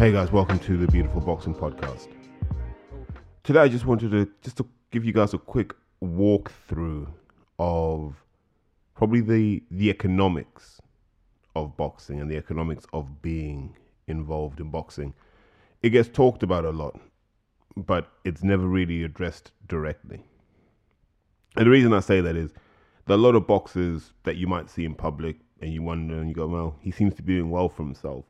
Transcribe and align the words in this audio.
Hey 0.00 0.12
guys, 0.12 0.32
welcome 0.32 0.58
to 0.60 0.76
the 0.76 0.86
Beautiful 0.86 1.20
Boxing 1.20 1.54
Podcast. 1.54 2.08
Today 3.42 3.60
I 3.60 3.68
just 3.68 3.86
wanted 3.86 4.10
to 4.10 4.30
just 4.42 4.56
to 4.58 4.66
give 4.90 5.04
you 5.04 5.12
guys 5.12 5.32
a 5.32 5.38
quick 5.38 5.74
walkthrough 6.02 7.06
of 7.58 8.22
probably 8.94 9.20
the 9.20 9.62
the 9.70 9.88
economics 9.88 10.80
of 11.54 11.76
boxing 11.76 12.20
and 12.20 12.30
the 12.30 12.36
economics 12.36 12.86
of 12.92 13.22
being 13.22 13.76
involved 14.10 14.60
in 14.60 14.70
boxing. 14.70 15.14
It 15.82 15.90
gets 15.90 16.08
talked 16.08 16.42
about 16.42 16.64
a 16.64 16.70
lot, 16.70 17.00
but 17.76 18.10
it's 18.24 18.42
never 18.42 18.66
really 18.66 19.04
addressed 19.04 19.52
directly. 19.68 20.22
And 21.56 21.66
the 21.66 21.70
reason 21.70 21.92
I 21.92 22.00
say 22.00 22.20
that 22.20 22.36
is 22.36 22.52
there 23.06 23.16
are 23.16 23.18
a 23.18 23.22
lot 23.22 23.34
of 23.34 23.46
boxers 23.46 24.12
that 24.24 24.36
you 24.36 24.46
might 24.46 24.68
see 24.68 24.84
in 24.84 24.94
public 24.94 25.36
and 25.60 25.72
you 25.72 25.82
wonder 25.82 26.16
and 26.16 26.28
you 26.28 26.34
go, 26.34 26.46
well, 26.46 26.76
he 26.80 26.90
seems 26.90 27.14
to 27.14 27.22
be 27.22 27.34
doing 27.34 27.50
well 27.50 27.68
for 27.68 27.82
himself. 27.82 28.24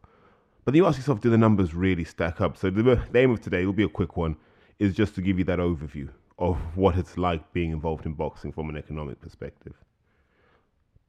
But 0.64 0.72
then 0.72 0.82
you 0.82 0.86
ask 0.86 0.98
yourself, 0.98 1.20
do 1.20 1.30
the 1.30 1.38
numbers 1.38 1.74
really 1.74 2.04
stack 2.04 2.40
up? 2.40 2.56
So 2.56 2.70
the, 2.70 2.82
the 2.82 3.18
aim 3.18 3.30
of 3.30 3.40
today 3.40 3.66
will 3.66 3.72
be 3.72 3.84
a 3.84 3.88
quick 3.88 4.16
one, 4.16 4.36
is 4.78 4.94
just 4.94 5.14
to 5.14 5.22
give 5.22 5.38
you 5.38 5.44
that 5.44 5.58
overview 5.58 6.08
of 6.38 6.56
what 6.76 6.96
it's 6.96 7.18
like 7.18 7.52
being 7.52 7.70
involved 7.70 8.06
in 8.06 8.14
boxing 8.14 8.52
from 8.52 8.70
an 8.70 8.76
economic 8.76 9.20
perspective. 9.20 9.74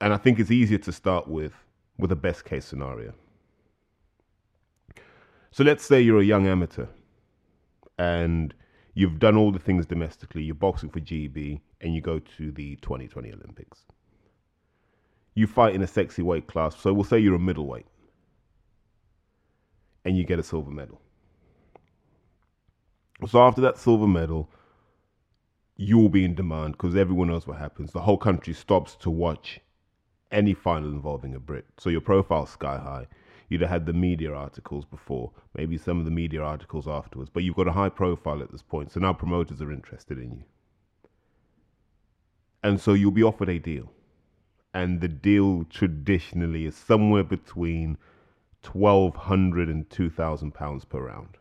And 0.02 0.14
I 0.14 0.18
think 0.18 0.40
it's 0.40 0.52
easier 0.52 0.80
to 0.80 0.92
start 0.92 1.28
with 1.28 1.54
with 1.98 2.12
a 2.12 2.16
best 2.16 2.44
case 2.44 2.66
scenario. 2.66 3.14
So 5.52 5.64
let's 5.64 5.86
say 5.86 6.02
you're 6.02 6.20
a 6.20 6.26
young 6.26 6.48
amateur 6.48 6.88
and 7.98 8.54
you've 8.94 9.20
done 9.20 9.36
all 9.36 9.52
the 9.52 9.60
things 9.60 9.86
domestically, 9.86 10.44
you're 10.44 10.56
boxing 10.56 10.90
for 10.90 11.02
GB 11.02 11.60
and 11.82 11.94
you 11.94 12.02
go 12.02 12.20
to 12.20 12.52
the 12.52 12.78
2020 12.78 13.34
Olympics. 13.34 13.80
You 15.34 15.48
fight 15.48 15.76
in 15.76 15.82
a 15.82 15.88
sexy 15.88 16.22
weight 16.22 16.48
class, 16.48 16.78
so 16.78 16.94
we'll 16.94 17.04
say 17.04 17.20
you're 17.20 17.36
a 17.36 17.40
middleweight 17.40 17.86
and 20.06 20.18
you 20.18 20.24
get 20.24 20.40
a 20.40 20.44
silver 20.44 20.72
medal. 20.72 21.02
So 23.28 23.40
after 23.42 23.62
that 23.62 23.78
silver 23.78 24.08
medal, 24.08 24.50
you'll 25.76 26.10
be 26.10 26.24
in 26.26 26.34
demand 26.34 26.74
because 26.74 26.96
everyone 26.96 27.28
knows 27.28 27.46
what 27.46 27.58
happens. 27.58 27.92
The 27.92 28.02
whole 28.02 28.18
country 28.18 28.54
stops 28.54 28.96
to 29.02 29.10
watch 29.10 29.60
any 30.32 30.54
final 30.54 30.90
involving 30.90 31.36
a 31.36 31.40
Brit. 31.40 31.66
So 31.78 31.90
your 31.90 32.02
profile's 32.02 32.52
sky 32.52 32.78
high. 32.78 33.08
You'd 33.52 33.60
have 33.60 33.70
had 33.70 33.86
the 33.86 33.92
media 33.92 34.32
articles 34.32 34.86
before, 34.86 35.30
maybe 35.58 35.78
some 35.78 36.00
of 36.00 36.06
the 36.06 36.12
media 36.12 36.42
articles 36.42 36.88
afterwards, 36.88 37.30
but 37.30 37.44
you've 37.44 37.58
got 37.58 37.68
a 37.68 37.74
high 37.74 37.90
profile 37.90 38.42
at 38.42 38.50
this 38.50 38.62
point. 38.62 38.94
So 38.94 39.02
now 39.02 39.12
promoters 39.12 39.62
are 39.62 39.74
interested 39.74 40.18
in 40.18 40.32
you. 40.32 40.44
And 42.64 42.80
so 42.80 42.94
you'll 42.94 43.12
be 43.12 43.24
offered 43.24 43.50
a 43.50 43.60
deal. 43.60 43.92
And 44.74 45.02
the 45.02 45.10
deal 45.10 45.66
traditionally 45.66 46.66
is 46.66 46.78
somewhere 46.78 47.26
between 47.26 47.98
1200 48.64 49.68
and 49.68 49.90
2000 49.90 50.54
pounds 50.54 50.86
per 50.86 51.02
round 51.08 51.36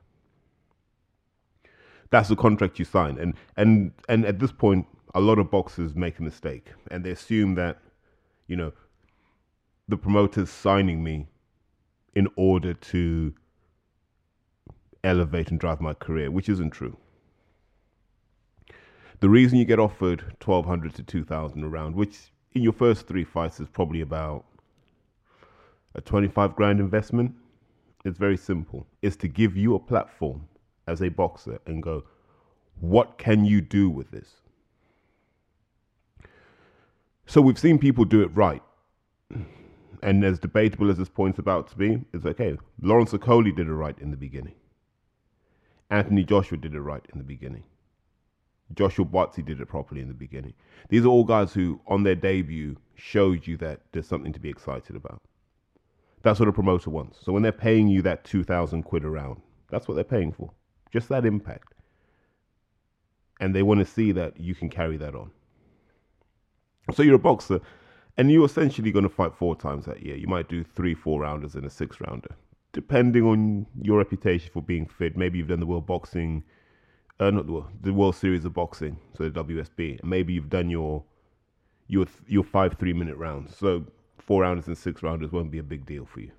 that's 2.08 2.28
the 2.28 2.34
contract 2.34 2.78
you 2.78 2.84
sign 2.84 3.18
and 3.18 3.34
and 3.58 3.92
and 4.08 4.24
at 4.24 4.38
this 4.38 4.50
point 4.50 4.86
a 5.14 5.20
lot 5.20 5.38
of 5.38 5.50
boxers 5.50 5.94
make 5.94 6.18
a 6.18 6.22
mistake 6.22 6.68
and 6.90 7.04
they 7.04 7.10
assume 7.10 7.56
that 7.56 7.78
you 8.46 8.56
know 8.56 8.72
the 9.86 9.98
promoter's 9.98 10.48
signing 10.48 11.04
me 11.04 11.28
in 12.14 12.28
order 12.36 12.74
to 12.74 13.34
elevate 15.02 15.50
and 15.50 15.58
drive 15.58 15.80
my 15.80 15.94
career 15.94 16.30
which 16.30 16.48
isn't 16.48 16.70
true. 16.70 16.96
The 19.20 19.28
reason 19.28 19.58
you 19.58 19.64
get 19.64 19.78
offered 19.78 20.22
1200 20.44 20.94
to 20.94 21.02
2000 21.02 21.62
a 21.62 21.68
round 21.68 21.94
which 21.94 22.32
in 22.52 22.62
your 22.62 22.72
first 22.72 23.06
three 23.06 23.24
fights 23.24 23.60
is 23.60 23.68
probably 23.68 24.00
about 24.00 24.44
a 25.94 26.00
25 26.00 26.56
grand 26.56 26.80
investment 26.80 27.34
it's 28.04 28.18
very 28.18 28.36
simple. 28.36 28.86
It's 29.02 29.16
to 29.16 29.28
give 29.28 29.56
you 29.56 29.74
a 29.74 29.78
platform 29.78 30.48
as 30.86 31.02
a 31.02 31.08
boxer 31.08 31.60
and 31.66 31.82
go 31.82 32.04
what 32.80 33.18
can 33.18 33.44
you 33.44 33.60
do 33.60 33.90
with 33.90 34.10
this? 34.10 34.36
So 37.26 37.42
we've 37.42 37.58
seen 37.58 37.78
people 37.78 38.04
do 38.04 38.22
it 38.22 38.30
right 38.34 38.62
and 40.02 40.24
as 40.24 40.38
debatable 40.38 40.90
as 40.90 40.98
this 40.98 41.08
point's 41.08 41.38
about 41.38 41.68
to 41.68 41.76
be 41.76 42.00
it's 42.12 42.24
okay 42.24 42.56
lawrence 42.82 43.12
okolie 43.12 43.54
did 43.54 43.66
it 43.66 43.72
right 43.72 43.98
in 43.98 44.10
the 44.10 44.16
beginning 44.16 44.54
anthony 45.90 46.24
joshua 46.24 46.58
did 46.58 46.74
it 46.74 46.80
right 46.80 47.04
in 47.12 47.18
the 47.18 47.24
beginning 47.24 47.64
joshua 48.74 49.04
buatsi 49.04 49.44
did 49.44 49.60
it 49.60 49.66
properly 49.66 50.00
in 50.00 50.08
the 50.08 50.14
beginning 50.14 50.54
these 50.88 51.04
are 51.04 51.08
all 51.08 51.24
guys 51.24 51.52
who 51.52 51.80
on 51.86 52.02
their 52.02 52.14
debut 52.14 52.76
showed 52.94 53.46
you 53.46 53.56
that 53.56 53.80
there's 53.92 54.06
something 54.06 54.32
to 54.32 54.40
be 54.40 54.48
excited 54.48 54.94
about 54.94 55.20
that's 56.22 56.38
what 56.38 56.48
a 56.48 56.52
promoter 56.52 56.90
wants. 56.90 57.18
So 57.22 57.32
when 57.32 57.42
they're 57.42 57.52
paying 57.52 57.88
you 57.88 58.02
that 58.02 58.24
2,000 58.24 58.82
quid 58.82 59.04
a 59.04 59.10
round, 59.10 59.40
that's 59.70 59.88
what 59.88 59.94
they're 59.94 60.04
paying 60.04 60.32
for. 60.32 60.50
Just 60.92 61.08
that 61.08 61.24
impact. 61.24 61.74
And 63.40 63.54
they 63.54 63.62
want 63.62 63.80
to 63.80 63.86
see 63.86 64.12
that 64.12 64.38
you 64.38 64.54
can 64.54 64.68
carry 64.68 64.98
that 64.98 65.14
on. 65.14 65.30
So 66.94 67.02
you're 67.02 67.14
a 67.14 67.18
boxer 67.18 67.60
and 68.16 68.30
you're 68.30 68.44
essentially 68.44 68.90
going 68.90 69.04
to 69.04 69.08
fight 69.08 69.34
four 69.34 69.56
times 69.56 69.86
that 69.86 70.02
year. 70.02 70.16
You 70.16 70.26
might 70.26 70.48
do 70.48 70.64
three, 70.64 70.94
four 70.94 71.20
rounders 71.20 71.54
and 71.54 71.64
a 71.64 71.70
six 71.70 72.00
rounder, 72.00 72.34
depending 72.72 73.24
on 73.24 73.66
your 73.80 73.98
reputation 73.98 74.50
for 74.52 74.62
being 74.62 74.86
fit. 74.86 75.16
Maybe 75.16 75.38
you've 75.38 75.48
done 75.48 75.60
the 75.60 75.66
World 75.66 75.86
Boxing, 75.86 76.44
uh, 77.18 77.30
not 77.30 77.46
the 77.46 77.52
World, 77.52 77.68
the 77.80 77.92
World 77.92 78.16
Series 78.16 78.44
of 78.44 78.54
Boxing, 78.54 78.98
so 79.16 79.28
the 79.28 79.44
WSB. 79.44 80.00
And 80.00 80.10
maybe 80.10 80.32
you've 80.32 80.50
done 80.50 80.70
your 80.70 81.04
your 81.88 82.06
your 82.26 82.44
five 82.44 82.74
three 82.78 82.92
minute 82.92 83.16
rounds. 83.16 83.56
So 83.56 83.84
four 84.18 84.42
rounders 84.42 84.66
and 84.66 84.76
six 84.76 85.02
rounders 85.02 85.32
won't 85.32 85.50
be 85.50 85.58
a 85.58 85.62
big 85.62 85.86
deal 85.86 86.06
for 86.06 86.20
you. 86.20 86.30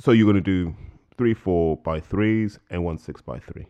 So 0.00 0.12
you're 0.12 0.30
going 0.30 0.36
to 0.36 0.40
do 0.40 0.76
three 1.16 1.34
four 1.34 1.76
by 1.78 2.00
threes 2.00 2.58
and 2.70 2.84
one 2.84 2.98
six 2.98 3.20
by 3.22 3.38
three. 3.38 3.66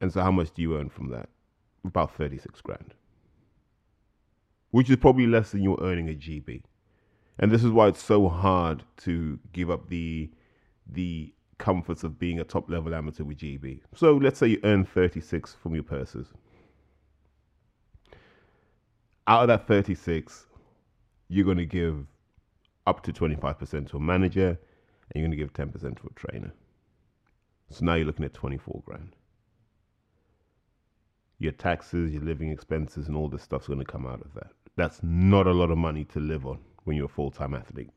And 0.00 0.12
so 0.12 0.20
how 0.22 0.30
much 0.30 0.52
do 0.52 0.62
you 0.62 0.76
earn 0.76 0.88
from 0.88 1.10
that? 1.10 1.28
About 1.84 2.14
36 2.14 2.60
grand. 2.60 2.94
Which 4.70 4.90
is 4.90 4.96
probably 4.96 5.26
less 5.26 5.50
than 5.52 5.62
you're 5.62 5.80
earning 5.80 6.08
a 6.08 6.12
GB. 6.12 6.62
And 7.38 7.50
this 7.50 7.64
is 7.64 7.70
why 7.70 7.88
it's 7.88 8.02
so 8.02 8.28
hard 8.28 8.82
to 8.98 9.38
give 9.52 9.70
up 9.70 9.88
the 9.88 10.30
the 10.90 11.32
comforts 11.58 12.02
of 12.02 12.18
being 12.18 12.40
a 12.40 12.44
top 12.44 12.70
level 12.70 12.94
amateur 12.94 13.24
with 13.24 13.38
GB. 13.38 13.80
So 13.94 14.16
let's 14.16 14.38
say 14.38 14.46
you 14.46 14.60
earn 14.64 14.84
36 14.84 15.56
from 15.60 15.74
your 15.74 15.82
purses 15.82 16.32
out 19.28 19.42
of 19.42 19.48
that 19.48 19.68
36, 19.68 20.46
you're 21.28 21.44
going 21.44 21.58
to 21.58 21.66
give 21.66 22.06
up 22.86 23.02
to 23.02 23.12
25% 23.12 23.90
to 23.90 23.98
a 23.98 24.00
manager 24.00 24.48
and 24.48 24.58
you're 25.14 25.22
going 25.22 25.30
to 25.30 25.36
give 25.36 25.52
10% 25.52 25.80
to 26.00 26.08
a 26.10 26.14
trainer. 26.14 26.52
So 27.70 27.84
now 27.84 27.94
you're 27.94 28.06
looking 28.06 28.24
at 28.24 28.32
24 28.32 28.82
grand. 28.86 29.14
Your 31.38 31.52
taxes, 31.52 32.12
your 32.12 32.22
living 32.22 32.50
expenses, 32.50 33.06
and 33.06 33.16
all 33.16 33.28
this 33.28 33.42
stuff's 33.42 33.68
going 33.68 33.78
to 33.78 33.84
come 33.84 34.06
out 34.06 34.20
of 34.20 34.34
that. 34.34 34.50
That's 34.76 35.00
not 35.02 35.46
a 35.46 35.52
lot 35.52 35.70
of 35.70 35.78
money 35.78 36.04
to 36.06 36.20
live 36.20 36.46
on 36.46 36.58
when 36.84 36.96
you're 36.96 37.06
a 37.06 37.08
full 37.08 37.30
time 37.30 37.54
athlete. 37.54 37.90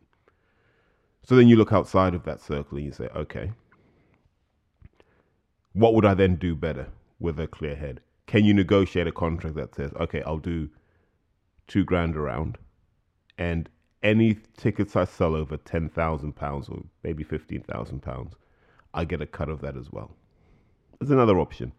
So 1.24 1.36
then 1.36 1.48
you 1.48 1.56
look 1.56 1.74
outside 1.74 2.16
of 2.16 2.24
that 2.26 2.42
circle 2.42 2.78
and 2.78 2.86
you 2.86 2.92
say, 2.92 3.08
okay, 3.16 3.52
what 5.74 5.94
would 5.94 6.06
I 6.06 6.14
then 6.14 6.36
do 6.36 6.56
better 6.56 6.88
with 7.20 7.40
a 7.40 7.48
clear 7.48 7.76
head? 7.76 8.02
Can 8.28 8.46
you 8.46 8.54
negotiate 8.54 9.08
a 9.08 9.12
contract 9.12 9.56
that 9.56 9.76
says, 9.76 9.92
okay, 10.00 10.22
I'll 10.24 10.38
do 10.38 10.70
two 11.68 11.84
grand 11.84 12.16
around, 12.18 12.58
and 13.38 13.70
any 14.04 14.38
tickets 14.58 14.96
I 14.96 15.06
sell 15.06 15.36
over 15.36 15.58
ten 15.58 15.90
thousand 15.90 16.36
pounds 16.36 16.70
or 16.70 16.84
maybe 17.04 17.24
fifteen 17.24 17.62
thousand 17.62 18.02
pounds, 18.02 18.34
I 18.94 19.06
get 19.06 19.22
a 19.22 19.26
cut 19.26 19.50
of 19.50 19.62
that 19.62 19.78
as 19.78 19.92
well. 19.92 20.12
There's 21.00 21.12
another 21.12 21.40
option. 21.40 21.72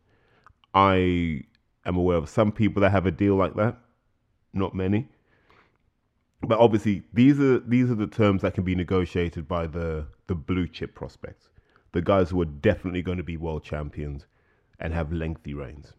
I 0.74 1.42
am 1.86 1.96
aware 1.96 2.16
of 2.16 2.28
some 2.28 2.52
people 2.52 2.80
that 2.82 2.90
have 2.90 3.06
a 3.06 3.10
deal 3.10 3.34
like 3.36 3.54
that, 3.56 3.76
not 4.52 4.74
many. 4.74 5.08
But 6.42 6.58
obviously, 6.58 7.02
these 7.12 7.38
are 7.40 7.60
these 7.60 7.90
are 7.90 7.94
the 7.94 8.06
terms 8.06 8.42
that 8.42 8.54
can 8.54 8.64
be 8.64 8.74
negotiated 8.74 9.46
by 9.46 9.66
the 9.66 10.06
the 10.26 10.34
blue 10.34 10.66
chip 10.66 10.94
prospects, 10.94 11.48
the 11.92 12.02
guys 12.02 12.30
who 12.30 12.40
are 12.42 12.46
definitely 12.46 13.02
going 13.02 13.18
to 13.18 13.24
be 13.24 13.36
world 13.36 13.62
champions 13.64 14.26
and 14.80 14.92
have 14.92 15.12
lengthy 15.12 15.54
reigns. 15.54 15.92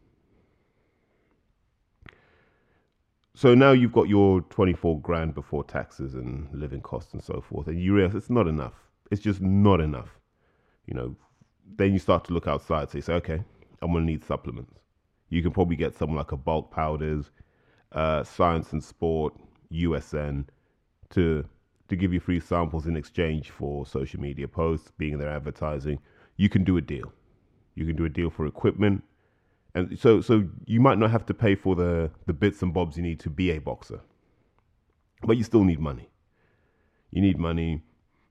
so 3.36 3.56
now 3.56 3.72
you've 3.72 3.92
got 3.92 4.08
your 4.08 4.42
24 4.42 5.00
grand 5.02 5.34
before 5.34 5.64
taxes 5.64 6.14
and 6.14 6.48
living 6.54 6.82
costs 6.82 7.14
and 7.14 7.24
so 7.24 7.42
forth 7.42 7.68
and 7.68 7.82
you 7.82 7.94
realize 7.96 8.16
it's 8.16 8.30
not 8.30 8.48
enough. 8.48 8.74
It's 9.10 9.22
just 9.22 9.42
not 9.42 9.80
enough. 9.82 10.20
You 10.86 10.94
know 10.94 11.16
then 11.78 11.94
you 11.94 12.00
start 12.00 12.26
to 12.26 12.34
look 12.34 12.48
outside 12.48 12.90
so 12.90 12.98
you 12.98 13.02
say 13.02 13.14
okay 13.14 13.42
i'm 13.82 13.92
going 13.92 14.06
to 14.06 14.12
need 14.12 14.24
supplements 14.24 14.74
you 15.30 15.42
can 15.42 15.52
probably 15.52 15.76
get 15.76 15.96
something 15.96 16.16
like 16.16 16.32
a 16.32 16.38
bulk 16.38 16.72
powders 16.72 17.32
uh, 17.94 18.24
science 18.24 18.74
and 18.74 18.84
sport 18.84 19.34
usn 19.72 20.46
to 21.10 21.46
to 21.90 21.96
give 21.96 22.14
you 22.14 22.20
free 22.20 22.40
samples 22.40 22.88
in 22.88 22.96
exchange 22.96 23.52
for 23.52 23.86
social 23.86 24.20
media 24.20 24.48
posts, 24.48 24.92
being 24.98 25.14
in 25.14 25.20
their 25.20 25.30
advertising, 25.30 26.00
you 26.38 26.50
can 26.50 26.64
do 26.64 26.78
a 26.78 26.82
deal. 26.82 27.12
You 27.76 27.86
can 27.86 27.96
do 27.96 28.06
a 28.06 28.10
deal 28.10 28.30
for 28.30 28.48
equipment. 28.48 29.04
And 29.76 30.00
so 30.00 30.22
so 30.22 30.48
you 30.66 30.80
might 30.80 30.98
not 30.98 31.12
have 31.12 31.26
to 31.28 31.34
pay 31.34 31.56
for 31.56 31.76
the, 31.76 32.10
the 32.26 32.34
bits 32.34 32.62
and 32.62 32.74
bobs 32.74 32.98
you 32.98 33.04
need 33.04 33.20
to 33.22 33.30
be 33.30 33.52
a 33.52 33.60
boxer. 33.60 34.00
But 35.24 35.38
you 35.38 35.44
still 35.44 35.64
need 35.64 35.80
money. 35.80 36.10
You 37.12 37.22
need 37.22 37.38
money. 37.38 37.84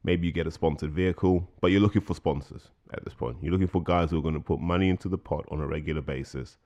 Maybe 0.04 0.26
you 0.26 0.32
get 0.32 0.48
a 0.48 0.50
sponsored 0.50 0.90
vehicle, 0.92 1.48
but 1.60 1.70
you're 1.70 1.80
looking 1.80 2.02
for 2.02 2.14
sponsors 2.14 2.70
at 2.92 3.04
this 3.04 3.14
point. 3.14 3.36
You're 3.40 3.52
looking 3.52 3.68
for 3.68 3.82
guys 3.82 4.10
who 4.10 4.18
are 4.18 4.22
going 4.22 4.34
to 4.34 4.40
put 4.40 4.60
money 4.60 4.88
into 4.88 5.08
the 5.08 5.18
pot 5.18 5.44
on 5.50 5.60
a 5.60 5.66
regular 5.66 6.00
basis 6.00 6.56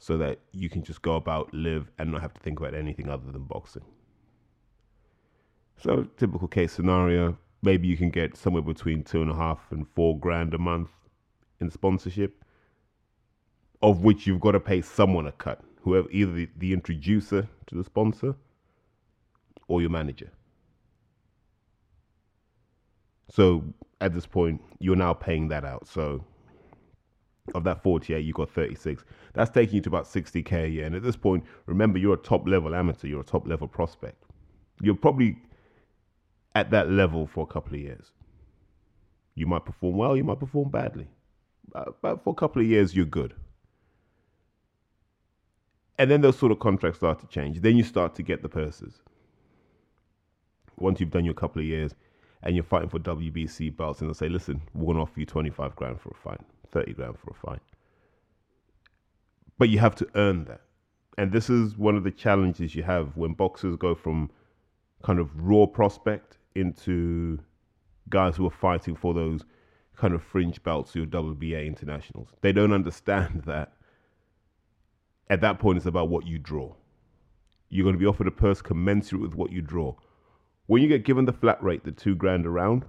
so 0.00 0.18
that 0.18 0.40
you 0.50 0.68
can 0.68 0.82
just 0.82 1.02
go 1.02 1.14
about, 1.14 1.54
live, 1.54 1.88
and 1.98 2.10
not 2.10 2.22
have 2.22 2.34
to 2.34 2.40
think 2.40 2.58
about 2.58 2.74
anything 2.74 3.08
other 3.08 3.30
than 3.30 3.44
boxing. 3.44 3.84
So, 5.76 6.08
typical 6.16 6.48
case 6.48 6.72
scenario 6.72 7.38
maybe 7.62 7.88
you 7.88 7.96
can 7.96 8.10
get 8.10 8.36
somewhere 8.36 8.62
between 8.62 9.02
two 9.02 9.22
and 9.22 9.30
a 9.30 9.34
half 9.34 9.70
and 9.70 9.86
four 9.94 10.18
grand 10.18 10.54
a 10.54 10.58
month 10.58 10.90
in 11.60 11.70
sponsorship, 11.70 12.44
of 13.82 14.02
which 14.02 14.26
you've 14.26 14.40
got 14.40 14.52
to 14.52 14.60
pay 14.60 14.80
someone 14.80 15.26
a 15.26 15.32
cut, 15.32 15.60
whoever, 15.82 16.10
either 16.10 16.32
the, 16.32 16.48
the 16.58 16.72
introducer 16.72 17.48
to 17.66 17.74
the 17.74 17.84
sponsor 17.84 18.34
or 19.68 19.80
your 19.80 19.90
manager. 19.90 20.30
So 23.30 23.62
at 24.00 24.12
this 24.14 24.26
point, 24.26 24.60
you're 24.78 24.96
now 24.96 25.12
paying 25.12 25.48
that 25.48 25.64
out. 25.64 25.86
So 25.86 26.24
of 27.54 27.64
that 27.64 27.82
48, 27.82 28.24
you 28.24 28.32
got 28.32 28.50
36. 28.50 29.04
That's 29.34 29.50
taking 29.50 29.76
you 29.76 29.80
to 29.82 29.88
about 29.88 30.04
60k 30.04 30.64
a 30.64 30.68
year. 30.68 30.86
And 30.86 30.94
at 30.94 31.02
this 31.02 31.16
point, 31.16 31.44
remember, 31.66 31.98
you're 31.98 32.14
a 32.14 32.18
top 32.18 32.46
level 32.46 32.74
amateur, 32.74 33.08
you're 33.08 33.20
a 33.20 33.24
top 33.24 33.46
level 33.46 33.68
prospect. 33.68 34.24
You're 34.80 34.94
probably 34.94 35.38
at 36.54 36.70
that 36.70 36.90
level 36.90 37.26
for 37.26 37.44
a 37.44 37.46
couple 37.46 37.74
of 37.74 37.80
years. 37.80 38.12
You 39.34 39.46
might 39.46 39.64
perform 39.64 39.96
well, 39.96 40.16
you 40.16 40.24
might 40.24 40.40
perform 40.40 40.70
badly. 40.70 41.08
But 41.72 42.22
for 42.24 42.30
a 42.30 42.34
couple 42.34 42.60
of 42.62 42.68
years, 42.68 42.94
you're 42.94 43.06
good. 43.06 43.34
And 45.98 46.10
then 46.10 46.20
those 46.22 46.38
sort 46.38 46.50
of 46.50 46.58
contracts 46.58 46.98
start 46.98 47.20
to 47.20 47.26
change. 47.26 47.60
Then 47.60 47.76
you 47.76 47.84
start 47.84 48.14
to 48.16 48.22
get 48.22 48.42
the 48.42 48.48
purses. 48.48 49.00
Once 50.78 50.98
you've 50.98 51.10
done 51.10 51.24
your 51.24 51.34
couple 51.34 51.60
of 51.60 51.66
years, 51.66 51.94
and 52.42 52.56
you're 52.56 52.64
fighting 52.64 52.88
for 52.88 52.98
WBC 52.98 53.76
belts, 53.76 54.00
and 54.00 54.08
they'll 54.08 54.14
say, 54.14 54.28
listen, 54.28 54.62
we're 54.74 54.86
going 54.86 54.96
to 54.96 55.02
offer 55.02 55.20
you 55.20 55.26
25 55.26 55.76
grand 55.76 56.00
for 56.00 56.10
a 56.10 56.14
fight, 56.14 56.40
30 56.72 56.94
grand 56.94 57.18
for 57.18 57.30
a 57.30 57.34
fight. 57.34 57.62
But 59.58 59.68
you 59.68 59.78
have 59.78 59.94
to 59.96 60.08
earn 60.14 60.44
that. 60.44 60.62
And 61.18 61.32
this 61.32 61.50
is 61.50 61.76
one 61.76 61.96
of 61.96 62.04
the 62.04 62.10
challenges 62.10 62.74
you 62.74 62.82
have 62.82 63.16
when 63.16 63.34
boxers 63.34 63.76
go 63.76 63.94
from 63.94 64.30
kind 65.02 65.18
of 65.18 65.28
raw 65.34 65.66
prospect 65.66 66.38
into 66.54 67.38
guys 68.08 68.36
who 68.36 68.46
are 68.46 68.50
fighting 68.50 68.96
for 68.96 69.14
those 69.14 69.44
kind 69.96 70.14
of 70.14 70.22
fringe 70.22 70.62
belts, 70.62 70.94
your 70.94 71.06
WBA 71.06 71.66
internationals. 71.66 72.30
They 72.40 72.52
don't 72.52 72.72
understand 72.72 73.42
that 73.46 73.72
at 75.28 75.40
that 75.42 75.58
point 75.58 75.76
it's 75.76 75.86
about 75.86 76.08
what 76.08 76.26
you 76.26 76.38
draw. 76.38 76.74
You're 77.68 77.84
going 77.84 77.94
to 77.94 78.00
be 78.00 78.06
offered 78.06 78.26
a 78.26 78.32
purse 78.32 78.60
commensurate 78.60 79.22
with 79.22 79.34
what 79.34 79.52
you 79.52 79.62
draw. 79.62 79.94
When 80.66 80.82
you 80.82 80.88
get 80.88 81.04
given 81.04 81.24
the 81.24 81.32
flat 81.32 81.62
rate, 81.62 81.84
the 81.84 81.92
two 81.92 82.14
grand 82.14 82.46
around, 82.46 82.84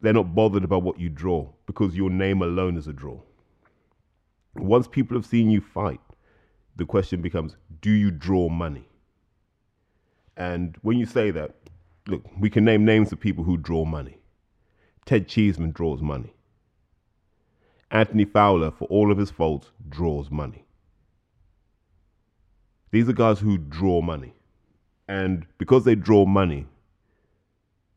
they're 0.00 0.12
not 0.12 0.34
bothered 0.34 0.64
about 0.64 0.82
what 0.82 0.98
you 0.98 1.08
draw 1.08 1.48
because 1.66 1.96
your 1.96 2.10
name 2.10 2.42
alone 2.42 2.76
is 2.76 2.86
a 2.86 2.92
draw. 2.92 3.20
Once 4.54 4.88
people 4.88 5.16
have 5.16 5.26
seen 5.26 5.50
you 5.50 5.60
fight, 5.60 6.00
the 6.76 6.84
question 6.84 7.20
becomes 7.20 7.56
do 7.80 7.90
you 7.90 8.10
draw 8.10 8.48
money? 8.48 8.88
And 10.36 10.76
when 10.82 10.98
you 10.98 11.06
say 11.06 11.30
that, 11.32 11.56
look, 12.06 12.24
we 12.38 12.48
can 12.48 12.64
name 12.64 12.84
names 12.84 13.12
of 13.12 13.20
people 13.20 13.44
who 13.44 13.56
draw 13.56 13.84
money. 13.84 14.18
Ted 15.04 15.28
Cheeseman 15.28 15.72
draws 15.72 16.00
money. 16.00 16.34
Anthony 17.90 18.24
Fowler, 18.24 18.70
for 18.70 18.86
all 18.88 19.10
of 19.10 19.18
his 19.18 19.30
faults, 19.30 19.70
draws 19.88 20.30
money. 20.30 20.64
These 22.90 23.08
are 23.08 23.14
guys 23.14 23.40
who 23.40 23.58
draw 23.58 24.02
money. 24.02 24.34
And 25.08 25.46
because 25.56 25.84
they 25.84 25.94
draw 25.94 26.26
money, 26.26 26.66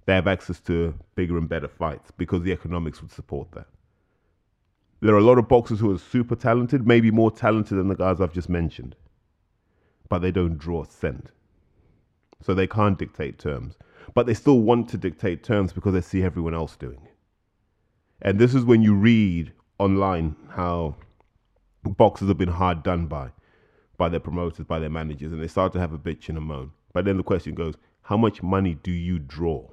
they 0.06 0.14
have 0.14 0.28
access 0.28 0.60
to 0.62 0.94
bigger 1.16 1.38
and 1.38 1.48
better 1.48 1.68
fights 1.68 2.12
because 2.18 2.44
the 2.44 2.52
economics 2.52 3.02
would 3.02 3.12
support 3.12 3.52
that. 3.52 3.68
There 5.02 5.16
are 5.16 5.20
a 5.20 5.24
lot 5.24 5.40
of 5.40 5.48
boxers 5.48 5.80
who 5.80 5.94
are 5.94 5.98
super 5.98 6.36
talented, 6.36 6.86
maybe 6.86 7.10
more 7.12 7.32
talented 7.32 7.78
than 7.78 7.88
the 7.88 7.96
guys 7.96 8.22
I've 8.22 8.34
just 8.34 8.50
mentioned, 8.50 8.96
but 10.10 10.20
they 10.20 10.32
don't 10.32 10.58
draw 10.58 10.84
a 10.84 10.86
cent. 10.86 11.32
So 12.42 12.54
they 12.54 12.68
can't 12.68 12.98
dictate 12.98 13.40
terms. 13.40 13.78
But 14.14 14.26
they 14.26 14.34
still 14.34 14.60
want 14.60 14.90
to 14.90 14.98
dictate 14.98 15.44
terms 15.44 15.74
because 15.74 15.94
they 15.94 16.02
see 16.02 16.24
everyone 16.24 16.54
else 16.54 16.76
doing 16.76 17.00
it. 17.04 17.16
And 18.22 18.38
this 18.38 18.54
is 18.54 18.66
when 18.66 18.82
you 18.82 18.94
read 18.94 19.52
online 19.80 20.36
how 20.50 20.96
boxers 21.84 22.28
have 22.28 22.38
been 22.38 22.50
hard 22.50 22.84
done 22.84 23.08
by, 23.08 23.30
by 23.98 24.10
their 24.10 24.20
promoters, 24.20 24.66
by 24.66 24.80
their 24.80 24.90
managers, 24.90 25.32
and 25.32 25.42
they 25.42 25.48
start 25.48 25.74
to 25.74 25.80
have 25.80 25.94
a 25.94 25.98
bitch 25.98 26.30
and 26.30 26.38
a 26.38 26.42
moan. 26.42 26.72
But 26.94 27.06
then 27.06 27.18
the 27.18 27.24
question 27.24 27.56
goes, 27.56 27.76
how 28.04 28.18
much 28.18 28.44
money 28.44 28.76
do 28.84 28.92
you 28.92 29.18
draw? 29.18 29.68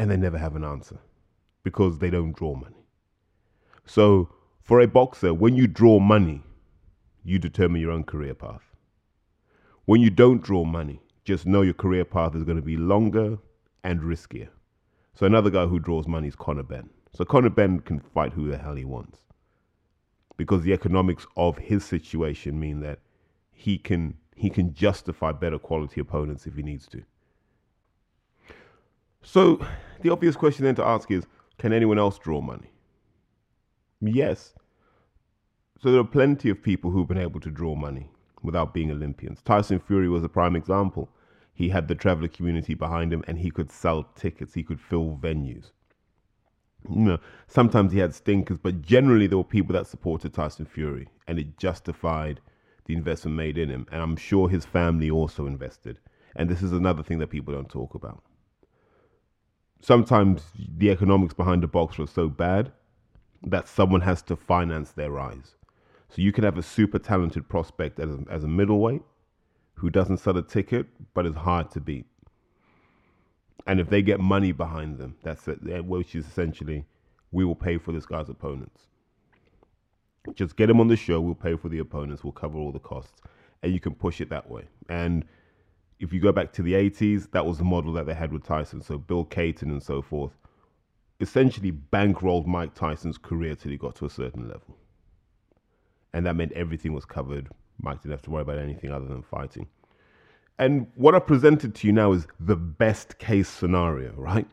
And 0.00 0.10
they 0.10 0.16
never 0.16 0.38
have 0.38 0.56
an 0.56 0.64
answer 0.64 0.98
because 1.62 1.98
they 1.98 2.08
don't 2.08 2.34
draw 2.34 2.54
money. 2.54 2.86
So, 3.84 4.30
for 4.62 4.80
a 4.80 4.88
boxer, 4.88 5.34
when 5.34 5.56
you 5.56 5.66
draw 5.66 5.98
money, 5.98 6.42
you 7.22 7.38
determine 7.38 7.82
your 7.82 7.90
own 7.90 8.04
career 8.04 8.32
path. 8.32 8.62
When 9.84 10.00
you 10.00 10.08
don't 10.08 10.42
draw 10.42 10.64
money, 10.64 11.02
just 11.24 11.44
know 11.44 11.60
your 11.60 11.74
career 11.74 12.06
path 12.06 12.34
is 12.34 12.44
going 12.44 12.56
to 12.56 12.62
be 12.62 12.78
longer 12.78 13.36
and 13.84 14.00
riskier. 14.00 14.48
So, 15.12 15.26
another 15.26 15.50
guy 15.50 15.66
who 15.66 15.78
draws 15.78 16.08
money 16.08 16.28
is 16.28 16.34
Conor 16.34 16.62
Benn. 16.62 16.88
So, 17.12 17.26
Conor 17.26 17.50
Benn 17.50 17.80
can 17.80 18.00
fight 18.00 18.32
who 18.32 18.50
the 18.50 18.56
hell 18.56 18.76
he 18.76 18.86
wants 18.86 19.18
because 20.38 20.62
the 20.62 20.72
economics 20.72 21.26
of 21.36 21.58
his 21.58 21.84
situation 21.84 22.58
mean 22.58 22.80
that 22.80 23.00
he 23.52 23.76
can 23.76 24.14
he 24.34 24.48
can 24.48 24.72
justify 24.72 25.30
better 25.30 25.58
quality 25.58 26.00
opponents 26.00 26.46
if 26.46 26.54
he 26.54 26.62
needs 26.62 26.86
to. 26.86 27.02
So 29.22 29.64
the 30.00 30.10
obvious 30.10 30.36
question 30.36 30.64
then 30.64 30.74
to 30.76 30.84
ask 30.84 31.10
is 31.10 31.26
can 31.58 31.72
anyone 31.72 31.98
else 31.98 32.18
draw 32.18 32.40
money? 32.40 32.72
Yes. 34.00 34.54
So 35.78 35.90
there 35.90 36.00
are 36.00 36.04
plenty 36.04 36.48
of 36.50 36.62
people 36.62 36.90
who've 36.90 37.08
been 37.08 37.18
able 37.18 37.40
to 37.40 37.50
draw 37.50 37.74
money 37.74 38.10
without 38.42 38.72
being 38.72 38.90
Olympians. 38.90 39.42
Tyson 39.42 39.78
Fury 39.78 40.08
was 40.08 40.24
a 40.24 40.28
prime 40.28 40.56
example. 40.56 41.10
He 41.52 41.68
had 41.68 41.88
the 41.88 41.94
traveler 41.94 42.28
community 42.28 42.74
behind 42.74 43.12
him 43.12 43.22
and 43.26 43.38
he 43.38 43.50
could 43.50 43.70
sell 43.70 44.04
tickets, 44.14 44.54
he 44.54 44.62
could 44.62 44.80
fill 44.80 45.18
venues. 45.20 45.70
You 46.88 46.96
know, 46.96 47.18
sometimes 47.46 47.92
he 47.92 47.98
had 47.98 48.14
stinkers, 48.14 48.56
but 48.56 48.80
generally 48.80 49.26
there 49.26 49.36
were 49.36 49.44
people 49.44 49.74
that 49.74 49.86
supported 49.86 50.32
Tyson 50.32 50.64
Fury 50.64 51.08
and 51.28 51.38
it 51.38 51.58
justified 51.58 52.40
the 52.86 52.94
investment 52.94 53.36
made 53.36 53.58
in 53.58 53.68
him. 53.68 53.86
And 53.92 54.00
I'm 54.00 54.16
sure 54.16 54.48
his 54.48 54.64
family 54.64 55.10
also 55.10 55.46
invested. 55.46 55.98
And 56.36 56.48
this 56.48 56.62
is 56.62 56.72
another 56.72 57.02
thing 57.02 57.18
that 57.18 57.28
people 57.28 57.52
don't 57.52 57.68
talk 57.68 57.94
about 57.94 58.22
sometimes 59.80 60.42
the 60.76 60.90
economics 60.90 61.34
behind 61.34 61.62
the 61.62 61.68
box 61.68 61.98
are 61.98 62.06
so 62.06 62.28
bad 62.28 62.72
that 63.42 63.68
someone 63.68 64.02
has 64.02 64.22
to 64.22 64.36
finance 64.36 64.92
their 64.92 65.10
rise. 65.10 65.54
So 66.08 66.22
you 66.22 66.32
can 66.32 66.44
have 66.44 66.58
a 66.58 66.62
super 66.62 66.98
talented 66.98 67.48
prospect 67.48 67.98
as 68.00 68.10
a, 68.10 68.18
as 68.30 68.44
a 68.44 68.48
middleweight 68.48 69.02
who 69.74 69.90
doesn't 69.90 70.18
sell 70.18 70.36
a 70.36 70.42
ticket 70.42 70.86
but 71.14 71.26
is 71.26 71.34
hard 71.34 71.70
to 71.72 71.80
beat. 71.80 72.06
And 73.66 73.80
if 73.80 73.88
they 73.88 74.02
get 74.02 74.20
money 74.20 74.52
behind 74.52 74.98
them, 74.98 75.16
that's 75.22 75.46
it, 75.46 75.84
which 75.84 76.14
is 76.14 76.26
essentially, 76.26 76.84
we 77.30 77.44
will 77.44 77.54
pay 77.54 77.78
for 77.78 77.92
this 77.92 78.06
guy's 78.06 78.28
opponents. 78.28 78.82
Just 80.34 80.56
get 80.56 80.68
him 80.68 80.80
on 80.80 80.88
the 80.88 80.96
show, 80.96 81.20
we'll 81.20 81.34
pay 81.34 81.56
for 81.56 81.68
the 81.68 81.78
opponents, 81.78 82.24
we'll 82.24 82.32
cover 82.32 82.58
all 82.58 82.72
the 82.72 82.78
costs, 82.78 83.20
and 83.62 83.72
you 83.72 83.80
can 83.80 83.94
push 83.94 84.20
it 84.20 84.28
that 84.30 84.50
way. 84.50 84.64
And 84.88 85.24
if 86.00 86.12
you 86.12 86.20
go 86.20 86.32
back 86.32 86.52
to 86.54 86.62
the 86.62 86.72
80s, 86.72 87.30
that 87.30 87.44
was 87.46 87.58
the 87.58 87.64
model 87.64 87.92
that 87.92 88.06
they 88.06 88.14
had 88.14 88.32
with 88.32 88.42
Tyson. 88.42 88.82
So 88.82 88.98
Bill 88.98 89.24
Cayton 89.24 89.70
and 89.70 89.82
so 89.82 90.02
forth 90.02 90.32
essentially 91.20 91.70
bankrolled 91.70 92.46
Mike 92.46 92.74
Tyson's 92.74 93.18
career 93.18 93.54
till 93.54 93.70
he 93.70 93.76
got 93.76 93.94
to 93.96 94.06
a 94.06 94.10
certain 94.10 94.48
level. 94.48 94.76
And 96.12 96.26
that 96.26 96.34
meant 96.34 96.52
everything 96.52 96.94
was 96.94 97.04
covered. 97.04 97.48
Mike 97.80 98.02
didn't 98.02 98.12
have 98.12 98.22
to 98.22 98.30
worry 98.30 98.42
about 98.42 98.58
anything 98.58 98.90
other 98.90 99.06
than 99.06 99.22
fighting. 99.22 99.68
And 100.58 100.86
what 100.94 101.14
I 101.14 101.18
presented 101.18 101.74
to 101.76 101.86
you 101.86 101.92
now 101.92 102.12
is 102.12 102.26
the 102.38 102.56
best 102.56 103.18
case 103.18 103.48
scenario, 103.48 104.12
right? 104.12 104.46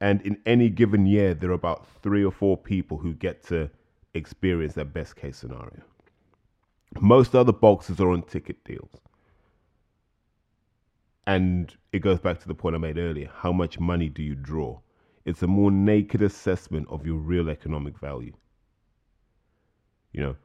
And 0.00 0.20
in 0.22 0.38
any 0.46 0.68
given 0.68 1.06
year, 1.06 1.34
there 1.34 1.50
are 1.50 1.54
about 1.54 1.86
three 2.02 2.24
or 2.24 2.32
four 2.32 2.56
people 2.56 2.98
who 2.98 3.14
get 3.14 3.42
to 3.44 3.70
experience 4.14 4.74
that 4.74 4.92
best 4.92 5.16
case 5.16 5.36
scenario. 5.36 5.82
Most 7.00 7.34
other 7.34 7.52
boxers 7.52 8.00
are 8.00 8.10
on 8.10 8.22
ticket 8.22 8.62
deals. 8.64 9.00
And 11.26 11.76
it 11.92 12.00
goes 12.00 12.20
back 12.20 12.40
to 12.40 12.48
the 12.48 12.54
point 12.54 12.74
I 12.76 12.78
made 12.78 12.98
earlier 12.98 13.30
how 13.34 13.52
much 13.52 13.80
money 13.80 14.08
do 14.08 14.22
you 14.22 14.34
draw? 14.36 14.80
It's 15.24 15.42
a 15.42 15.46
more 15.48 15.70
naked 15.70 16.22
assessment 16.22 16.88
of 16.90 17.06
your 17.06 17.16
real 17.18 17.50
economic 17.50 17.98
value. 17.98 18.34
You 20.12 20.22
know, 20.22 20.36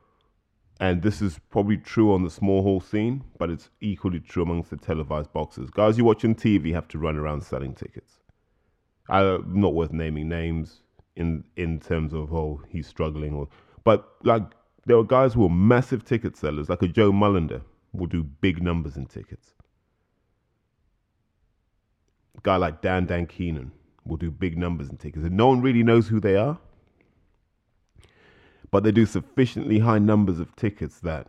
And 0.80 1.02
this 1.04 1.22
is 1.22 1.40
probably 1.52 1.78
true 1.78 2.14
on 2.14 2.24
the 2.24 2.30
small 2.30 2.64
hall 2.64 2.82
scene, 2.82 3.24
but 3.40 3.50
it's 3.50 3.70
equally 3.82 4.20
true 4.20 4.44
amongst 4.44 4.70
the 4.72 4.78
televised 4.78 5.34
boxers. 5.34 5.70
Guys 5.72 5.98
you 5.98 6.06
watch 6.06 6.26
on 6.26 6.36
TV 6.36 6.74
have 6.74 6.88
to 6.90 7.00
run 7.00 7.18
around 7.18 7.44
selling 7.44 7.76
tickets. 7.76 8.20
Uh, 9.10 9.40
not 9.48 9.74
worth 9.76 9.94
naming 9.94 10.30
names 10.30 10.82
in 11.18 11.44
in 11.58 11.80
terms 11.80 12.14
of 12.14 12.34
oh 12.34 12.62
he's 12.70 12.88
struggling 12.88 13.34
or, 13.36 13.50
but 13.86 14.16
like 14.24 14.44
there 14.86 14.98
are 14.98 15.04
guys 15.06 15.34
who 15.34 15.46
are 15.46 15.50
massive 15.50 16.06
ticket 16.06 16.38
sellers, 16.38 16.70
like 16.70 16.84
a 16.84 16.88
Joe 16.90 17.12
Mullender 17.12 17.62
will 17.94 18.08
do 18.08 18.24
big 18.24 18.64
numbers 18.64 18.98
in 18.98 19.08
tickets. 19.08 19.54
Guy 22.44 22.56
like 22.58 22.82
Dan 22.82 23.06
Dan 23.06 23.26
Keenan 23.26 23.72
will 24.06 24.18
do 24.18 24.32
big 24.32 24.58
numbers 24.58 24.90
in 24.90 24.98
tickets, 24.98 25.26
and 25.26 25.36
no 25.36 25.48
one 25.48 25.62
really 25.62 25.84
knows 25.84 26.08
who 26.08 26.20
they 26.20 26.36
are 26.36 26.58
but 28.72 28.84
they 28.84 28.92
do 28.92 29.06
sufficiently 29.06 29.80
high 29.80 30.00
numbers 30.00 30.40
of 30.40 30.56
tickets 30.56 31.00
that 31.00 31.28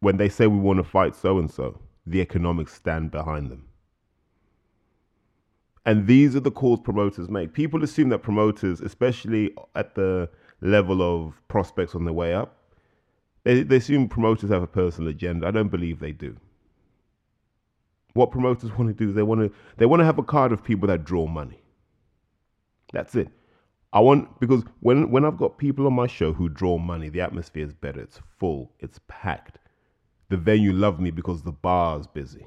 when 0.00 0.16
they 0.16 0.28
say 0.28 0.46
we 0.46 0.58
want 0.58 0.78
to 0.78 0.84
fight 0.84 1.14
so 1.14 1.38
and 1.38 1.50
so, 1.50 1.80
the 2.06 2.20
economics 2.20 2.74
stand 2.74 3.10
behind 3.10 3.50
them. 3.50 3.66
And 5.84 6.06
these 6.06 6.34
are 6.34 6.40
the 6.40 6.50
calls 6.50 6.80
promoters 6.80 7.28
make. 7.28 7.52
People 7.52 7.82
assume 7.84 8.08
that 8.10 8.18
promoters, 8.18 8.80
especially 8.80 9.54
at 9.74 9.94
the 9.94 10.28
level 10.60 11.00
of 11.00 11.40
prospects 11.48 11.94
on 11.94 12.04
their 12.04 12.14
way 12.14 12.34
up, 12.34 12.56
they, 13.44 13.62
they 13.62 13.76
assume 13.76 14.08
promoters 14.08 14.50
have 14.50 14.62
a 14.62 14.66
personal 14.66 15.10
agenda. 15.10 15.46
I 15.46 15.52
don't 15.52 15.68
believe 15.68 16.00
they 16.00 16.12
do. 16.12 16.36
What 18.16 18.30
promoters 18.30 18.70
want 18.72 18.88
to 18.88 18.94
do 18.94 19.10
is 19.10 19.14
they 19.14 19.22
want 19.22 19.42
to 19.42 19.52
they 19.76 19.86
want 19.86 20.00
to 20.00 20.04
have 20.04 20.18
a 20.18 20.22
card 20.22 20.52
of 20.52 20.64
people 20.64 20.88
that 20.88 21.04
draw 21.04 21.26
money. 21.26 21.60
That's 22.92 23.14
it. 23.14 23.28
I 23.92 24.00
want 24.00 24.40
because 24.40 24.64
when 24.80 25.10
when 25.10 25.24
I've 25.24 25.36
got 25.36 25.58
people 25.58 25.86
on 25.86 25.92
my 25.92 26.06
show 26.06 26.32
who 26.32 26.48
draw 26.48 26.78
money, 26.78 27.10
the 27.10 27.20
atmosphere 27.20 27.64
is 27.64 27.74
better. 27.74 28.00
It's 28.00 28.20
full. 28.38 28.72
It's 28.80 29.00
packed. 29.06 29.58
The 30.30 30.36
venue 30.36 30.72
love 30.72 30.98
me 30.98 31.10
because 31.10 31.42
the 31.42 31.52
bar's 31.52 32.06
busy. 32.06 32.46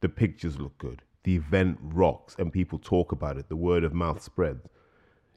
The 0.00 0.08
pictures 0.08 0.58
look 0.58 0.76
good. 0.78 1.02
The 1.24 1.36
event 1.36 1.78
rocks 1.82 2.36
and 2.38 2.52
people 2.52 2.78
talk 2.78 3.12
about 3.12 3.38
it. 3.38 3.48
The 3.48 3.56
word 3.56 3.82
of 3.82 3.92
mouth 3.92 4.22
spreads. 4.22 4.68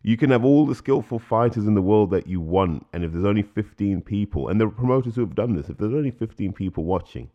You 0.03 0.17
can 0.17 0.31
have 0.31 0.43
all 0.43 0.65
the 0.65 0.75
skillful 0.75 1.19
fighters 1.19 1.65
in 1.65 1.75
the 1.75 1.81
world 1.81 2.11
that 2.11 2.27
you 2.27 2.41
want, 2.41 2.87
and 2.91 3.03
if 3.03 3.11
there's 3.11 3.25
only 3.25 3.43
15 3.43 4.01
people, 4.01 4.47
and 4.47 4.59
there 4.59 4.67
are 4.67 4.71
promoters 4.71 5.15
who 5.15 5.21
have 5.21 5.35
done 5.35 5.55
this, 5.55 5.69
if 5.69 5.77
there's 5.77 5.93
only 5.93 6.09
15 6.09 6.53
people 6.53 6.85
watching, 6.85 7.29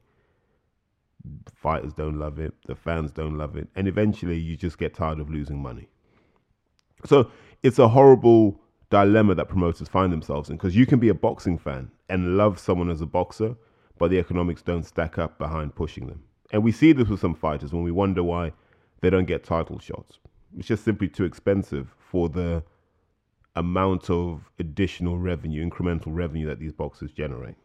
fighters 1.54 1.92
don't 1.92 2.18
love 2.18 2.38
it, 2.38 2.54
the 2.66 2.74
fans 2.74 3.12
don't 3.12 3.36
love 3.36 3.56
it, 3.56 3.68
and 3.74 3.88
eventually 3.88 4.38
you 4.38 4.56
just 4.56 4.78
get 4.78 4.94
tired 4.94 5.20
of 5.20 5.30
losing 5.30 5.60
money. 5.60 5.88
So 7.04 7.30
it's 7.62 7.78
a 7.78 7.88
horrible 7.88 8.60
dilemma 8.90 9.34
that 9.34 9.48
promoters 9.48 9.88
find 9.88 10.12
themselves 10.12 10.48
in 10.48 10.56
because 10.56 10.76
you 10.76 10.86
can 10.86 10.98
be 10.98 11.08
a 11.08 11.14
boxing 11.14 11.58
fan 11.58 11.90
and 12.08 12.36
love 12.36 12.58
someone 12.58 12.90
as 12.90 13.00
a 13.00 13.06
boxer, 13.06 13.56
but 13.98 14.10
the 14.10 14.18
economics 14.18 14.62
don't 14.62 14.84
stack 14.84 15.18
up 15.18 15.38
behind 15.38 15.74
pushing 15.74 16.06
them. 16.06 16.22
And 16.52 16.62
we 16.62 16.72
see 16.72 16.92
this 16.92 17.08
with 17.08 17.20
some 17.20 17.34
fighters 17.34 17.72
when 17.72 17.82
we 17.82 17.90
wonder 17.90 18.22
why 18.22 18.52
they 19.00 19.10
don't 19.10 19.26
get 19.26 19.44
title 19.44 19.78
shots. 19.78 20.18
It's 20.56 20.68
just 20.68 20.84
simply 20.84 21.08
too 21.08 21.24
expensive 21.24 21.94
for 21.98 22.28
the 22.28 22.62
amount 23.56 24.10
of 24.10 24.50
additional 24.58 25.18
revenue, 25.18 25.68
incremental 25.68 26.08
revenue 26.08 26.46
that 26.46 26.60
these 26.60 26.72
boxers 26.72 27.10
generate. 27.10 27.56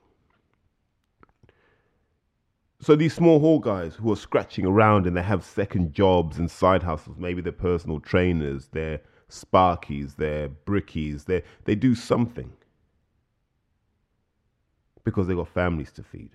So 2.81 2.95
these 2.95 3.13
small 3.13 3.39
hall 3.39 3.59
guys 3.59 3.93
who 3.93 4.11
are 4.11 4.15
scratching 4.15 4.65
around 4.65 5.05
and 5.05 5.15
they 5.15 5.21
have 5.21 5.45
second 5.45 5.93
jobs 5.93 6.39
and 6.39 6.49
side 6.49 6.81
hustles, 6.81 7.17
maybe 7.19 7.39
they're 7.39 7.51
personal 7.51 7.99
trainers, 7.99 8.69
they're 8.71 9.01
sparkies, 9.29 10.15
they're 10.15 10.49
brickies, 10.49 11.25
they 11.25 11.43
they 11.65 11.75
do 11.75 11.93
something 11.93 12.51
because 15.03 15.27
they 15.27 15.35
got 15.35 15.47
families 15.47 15.91
to 15.91 16.03
feed. 16.03 16.31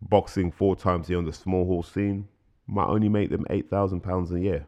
Boxing 0.00 0.50
four 0.50 0.74
times 0.74 1.06
a 1.06 1.10
year 1.10 1.18
on 1.18 1.26
the 1.26 1.34
small 1.34 1.66
hall 1.66 1.82
scene 1.82 2.26
might 2.66 2.88
only 2.88 3.10
make 3.10 3.28
them 3.28 3.44
eight 3.50 3.68
thousand 3.68 4.00
pounds 4.00 4.32
a 4.32 4.40
year. 4.40 4.66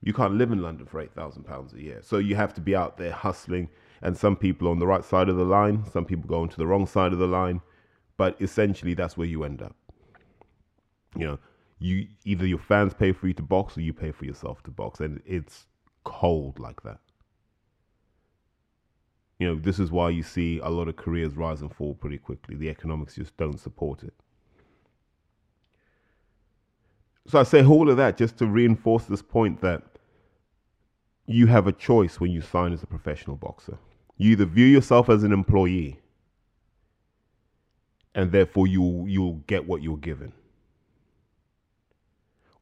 You 0.00 0.14
can't 0.14 0.34
live 0.34 0.50
in 0.50 0.62
London 0.62 0.86
for 0.86 1.02
eight 1.02 1.14
thousand 1.14 1.44
pounds 1.44 1.74
a 1.74 1.82
year, 1.82 2.00
so 2.02 2.16
you 2.16 2.36
have 2.36 2.54
to 2.54 2.62
be 2.62 2.74
out 2.74 2.96
there 2.96 3.12
hustling. 3.12 3.68
And 4.00 4.16
some 4.16 4.34
people 4.34 4.68
on 4.68 4.78
the 4.78 4.86
right 4.86 5.04
side 5.04 5.28
of 5.28 5.36
the 5.36 5.44
line, 5.44 5.84
some 5.92 6.06
people 6.06 6.26
go 6.26 6.40
onto 6.40 6.56
the 6.56 6.66
wrong 6.66 6.86
side 6.86 7.12
of 7.12 7.18
the 7.18 7.26
line, 7.26 7.60
but 8.16 8.36
essentially 8.40 8.94
that's 8.94 9.16
where 9.16 9.26
you 9.26 9.44
end 9.44 9.62
up. 9.62 9.74
You 11.16 11.26
know, 11.26 11.38
you 11.78 12.06
either 12.24 12.46
your 12.46 12.58
fans 12.58 12.94
pay 12.94 13.12
for 13.12 13.28
you 13.28 13.34
to 13.34 13.42
box 13.42 13.76
or 13.76 13.80
you 13.80 13.92
pay 13.92 14.10
for 14.10 14.24
yourself 14.24 14.62
to 14.64 14.70
box, 14.70 15.00
and 15.00 15.20
it's 15.26 15.66
cold 16.04 16.58
like 16.58 16.82
that. 16.82 16.98
You 19.38 19.48
know, 19.48 19.54
this 19.56 19.78
is 19.78 19.90
why 19.90 20.10
you 20.10 20.22
see 20.22 20.60
a 20.62 20.68
lot 20.68 20.88
of 20.88 20.96
careers 20.96 21.36
rise 21.36 21.60
and 21.60 21.74
fall 21.74 21.94
pretty 21.94 22.18
quickly. 22.18 22.56
The 22.56 22.70
economics 22.70 23.16
just 23.16 23.36
don't 23.36 23.58
support 23.58 24.02
it. 24.02 24.14
So 27.26 27.40
I 27.40 27.42
say 27.42 27.64
all 27.64 27.90
of 27.90 27.96
that 27.96 28.16
just 28.16 28.36
to 28.38 28.46
reinforce 28.46 29.04
this 29.04 29.22
point 29.22 29.60
that 29.60 29.82
you 31.26 31.46
have 31.46 31.66
a 31.66 31.72
choice 31.72 32.20
when 32.20 32.30
you 32.30 32.42
sign 32.42 32.72
as 32.72 32.82
a 32.82 32.86
professional 32.86 33.36
boxer. 33.36 33.78
You 34.18 34.32
either 34.32 34.44
view 34.44 34.66
yourself 34.66 35.08
as 35.08 35.24
an 35.24 35.32
employee 35.32 36.00
and 38.14 38.32
therefore 38.32 38.66
you 38.66 39.06
you'll 39.06 39.42
get 39.46 39.66
what 39.66 39.82
you're 39.82 39.96
given 39.98 40.32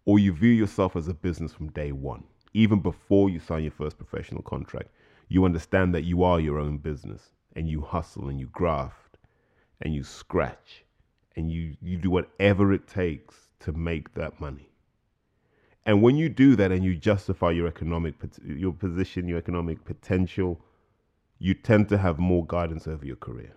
or 0.04 0.18
you 0.18 0.32
view 0.32 0.50
yourself 0.50 0.97
as 0.97 1.09
a 1.09 1.14
business 1.14 1.52
from 1.52 1.68
day 1.71 1.92
one, 1.92 2.25
even 2.54 2.80
before 2.80 3.30
you 3.30 3.38
sign 3.38 3.62
your 3.62 3.73
first 3.73 3.99
professional 3.99 4.42
contract. 4.42 4.90
You 5.28 5.44
understand 5.44 5.94
that 5.94 6.04
you 6.04 6.23
are 6.25 6.40
your 6.40 6.59
own 6.59 6.78
business 6.78 7.30
and 7.56 7.68
you 7.68 7.80
hustle 7.82 8.28
and 8.28 8.40
you 8.40 8.49
graft 8.49 9.18
and 9.80 9.94
you 9.94 10.02
scratch 10.02 10.85
and 11.37 11.50
you, 11.50 11.76
you 11.80 11.97
do 11.97 12.11
whatever 12.11 12.73
it 12.73 12.87
takes 12.87 13.37
to 13.61 13.73
make 13.73 14.14
that 14.14 14.40
money. 14.40 14.68
And 15.87 16.02
when 16.02 16.16
you 16.16 16.28
do 16.28 16.56
that 16.56 16.73
and 16.73 16.85
you 16.85 16.97
justify 16.97 17.50
your 17.50 17.66
economic 17.66 18.14
your 18.44 18.73
position, 18.73 19.28
your 19.28 19.38
economic 19.38 19.85
potential, 19.85 20.61
you 21.38 21.54
tend 21.54 21.88
to 21.88 21.99
have 21.99 22.18
more 22.18 22.47
guidance 22.47 22.87
over 22.87 23.04
your 23.04 23.16
career. 23.16 23.54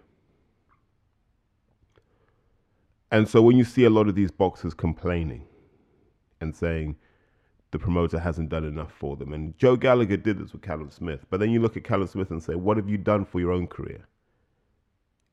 And 3.16 3.30
so 3.30 3.42
when 3.42 3.58
you 3.58 3.64
see 3.64 3.86
a 3.86 3.90
lot 3.90 4.10
of 4.10 4.16
these 4.16 4.32
boxers 4.32 4.74
complaining, 4.74 5.48
and 6.42 6.56
saying 6.56 6.98
the 7.72 7.80
promoter 7.80 8.20
hasn't 8.20 8.50
done 8.50 8.64
enough 8.64 8.92
for 8.92 9.16
them. 9.16 9.34
And 9.34 9.58
Joe 9.58 9.76
Gallagher 9.76 10.18
did 10.18 10.40
this 10.40 10.54
with 10.54 10.62
Callum 10.62 10.92
Smith. 10.92 11.26
But 11.30 11.40
then 11.40 11.50
you 11.50 11.62
look 11.62 11.76
at 11.76 11.84
Callum 11.84 12.08
Smith 12.08 12.32
and 12.32 12.42
say, 12.42 12.56
what 12.56 12.78
have 12.78 12.90
you 12.90 12.98
done 12.98 13.26
for 13.26 13.40
your 13.40 13.52
own 13.52 13.68
career? 13.68 14.08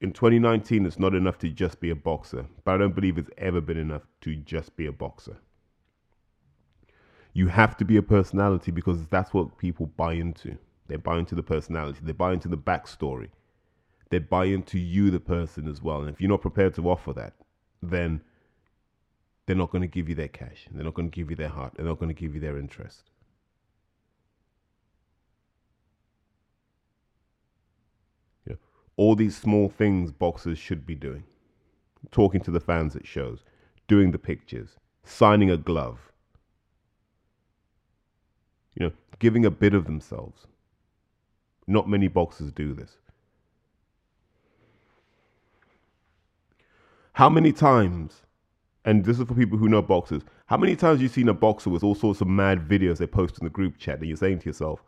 In 0.00 0.12
2019, 0.12 0.86
it's 0.86 0.98
not 0.98 1.14
enough 1.14 1.38
to 1.38 1.48
just 1.48 1.80
be 1.80 1.90
a 1.90 1.94
boxer, 1.94 2.46
but 2.64 2.74
I 2.74 2.78
don't 2.78 2.94
believe 2.94 3.18
it's 3.18 3.30
ever 3.38 3.60
been 3.60 3.78
enough 3.78 4.02
to 4.22 4.34
just 4.34 4.74
be 4.76 4.86
a 4.86 4.92
boxer. 4.92 5.36
You 7.32 7.48
have 7.48 7.76
to 7.78 7.84
be 7.84 7.96
a 7.96 8.02
personality 8.02 8.72
because 8.72 9.06
that's 9.06 9.32
what 9.32 9.58
people 9.58 9.86
buy 9.86 10.14
into. 10.14 10.56
They 10.88 10.96
buy 10.96 11.18
into 11.18 11.34
the 11.34 11.42
personality, 11.42 12.00
they 12.02 12.12
buy 12.12 12.32
into 12.32 12.48
the 12.48 12.58
backstory, 12.58 13.30
they 14.10 14.18
buy 14.18 14.46
into 14.46 14.78
you, 14.78 15.10
the 15.10 15.20
person, 15.20 15.68
as 15.68 15.80
well. 15.80 16.00
And 16.00 16.10
if 16.10 16.20
you're 16.20 16.28
not 16.28 16.42
prepared 16.42 16.74
to 16.74 16.90
offer 16.90 17.12
that, 17.14 17.34
then 17.82 18.22
they're 19.46 19.56
not 19.56 19.70
going 19.70 19.82
to 19.82 19.88
give 19.88 20.08
you 20.08 20.14
their 20.14 20.28
cash. 20.28 20.66
They're 20.70 20.84
not 20.84 20.94
going 20.94 21.10
to 21.10 21.14
give 21.14 21.30
you 21.30 21.36
their 21.36 21.48
heart. 21.48 21.74
They're 21.76 21.84
not 21.84 21.98
going 21.98 22.14
to 22.14 22.20
give 22.20 22.34
you 22.34 22.40
their 22.40 22.58
interest. 22.58 23.10
Yeah. 28.48 28.54
All 28.96 29.16
these 29.16 29.36
small 29.36 29.68
things 29.68 30.12
boxers 30.12 30.58
should 30.58 30.86
be 30.86 30.94
doing. 30.94 31.24
Talking 32.10 32.40
to 32.42 32.50
the 32.50 32.60
fans 32.60 32.96
at 32.96 33.06
shows, 33.06 33.44
doing 33.88 34.12
the 34.12 34.18
pictures, 34.18 34.76
signing 35.04 35.50
a 35.50 35.56
glove. 35.56 36.12
You 38.74 38.86
know, 38.86 38.92
giving 39.18 39.44
a 39.44 39.50
bit 39.50 39.74
of 39.74 39.84
themselves. 39.84 40.46
Not 41.66 41.88
many 41.88 42.08
boxers 42.08 42.52
do 42.52 42.74
this. 42.74 42.96
How 47.22 47.28
many 47.28 47.52
times 47.52 48.22
and 48.84 49.04
this 49.04 49.20
is 49.20 49.28
for 49.28 49.34
people 49.34 49.56
who 49.56 49.68
know 49.68 49.80
boxers. 49.80 50.22
How 50.46 50.56
many 50.56 50.74
times 50.74 50.96
have 50.96 51.02
you 51.02 51.08
seen 51.08 51.28
a 51.28 51.32
boxer 51.32 51.70
with 51.70 51.84
all 51.84 51.94
sorts 51.94 52.20
of 52.20 52.26
mad 52.26 52.68
videos 52.68 52.98
they 52.98 53.06
post 53.06 53.38
in 53.38 53.44
the 53.44 53.50
group 53.50 53.78
chat 53.78 54.00
and 54.00 54.08
you're 54.08 54.16
saying 54.16 54.40
to 54.40 54.46
yourself, 54.46 54.82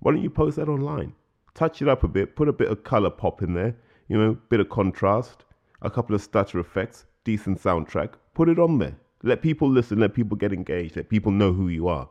why 0.00 0.10
don't 0.10 0.20
you 0.20 0.28
post 0.28 0.56
that 0.56 0.68
online? 0.68 1.14
Touch 1.54 1.80
it 1.80 1.86
up 1.86 2.02
a 2.02 2.08
bit, 2.08 2.34
put 2.34 2.48
a 2.48 2.52
bit 2.52 2.72
of 2.72 2.82
color 2.82 3.08
pop 3.08 3.40
in 3.40 3.54
there, 3.54 3.76
you 4.08 4.18
know, 4.18 4.36
bit 4.48 4.58
of 4.58 4.68
contrast, 4.68 5.44
a 5.80 5.88
couple 5.88 6.16
of 6.16 6.20
stutter 6.20 6.58
effects, 6.58 7.04
decent 7.22 7.62
soundtrack, 7.62 8.14
put 8.34 8.48
it 8.48 8.58
on 8.58 8.78
there. 8.78 8.96
Let 9.22 9.40
people 9.40 9.70
listen, 9.70 10.00
let 10.00 10.12
people 10.12 10.36
get 10.36 10.52
engaged, 10.52 10.96
let 10.96 11.08
people 11.08 11.30
know 11.30 11.52
who 11.52 11.68
you 11.68 11.86
are. 11.86 12.08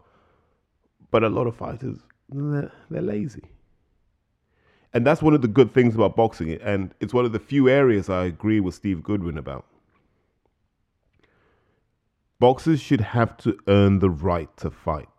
But 1.12 1.25
a 1.25 1.29
lot 1.29 1.48
of 1.48 1.55
fighters, 1.58 1.98
they're, 2.29 2.72
they're 2.89 3.01
lazy. 3.01 3.44
And 4.96 5.06
that's 5.06 5.22
one 5.22 5.36
of 5.36 5.44
the 5.44 5.50
good 5.50 5.74
things 5.75 5.96
about 5.96 6.16
boxing. 6.18 6.54
And 6.64 6.96
it's 7.02 7.14
one 7.14 7.25
of 7.25 7.34
the 7.34 7.40
few 7.40 7.70
areas 7.70 8.10
I 8.10 8.25
agree 8.25 8.62
with 8.62 8.75
Steve 8.75 9.04
Goodwin 9.04 9.38
about 9.38 9.68
Boxers 12.40 12.82
should 12.82 13.02
have 13.02 13.38
to 13.38 13.58
earn 13.68 14.00
the 14.00 14.10
right 14.10 14.56
to 14.58 14.72
fight 14.72 15.10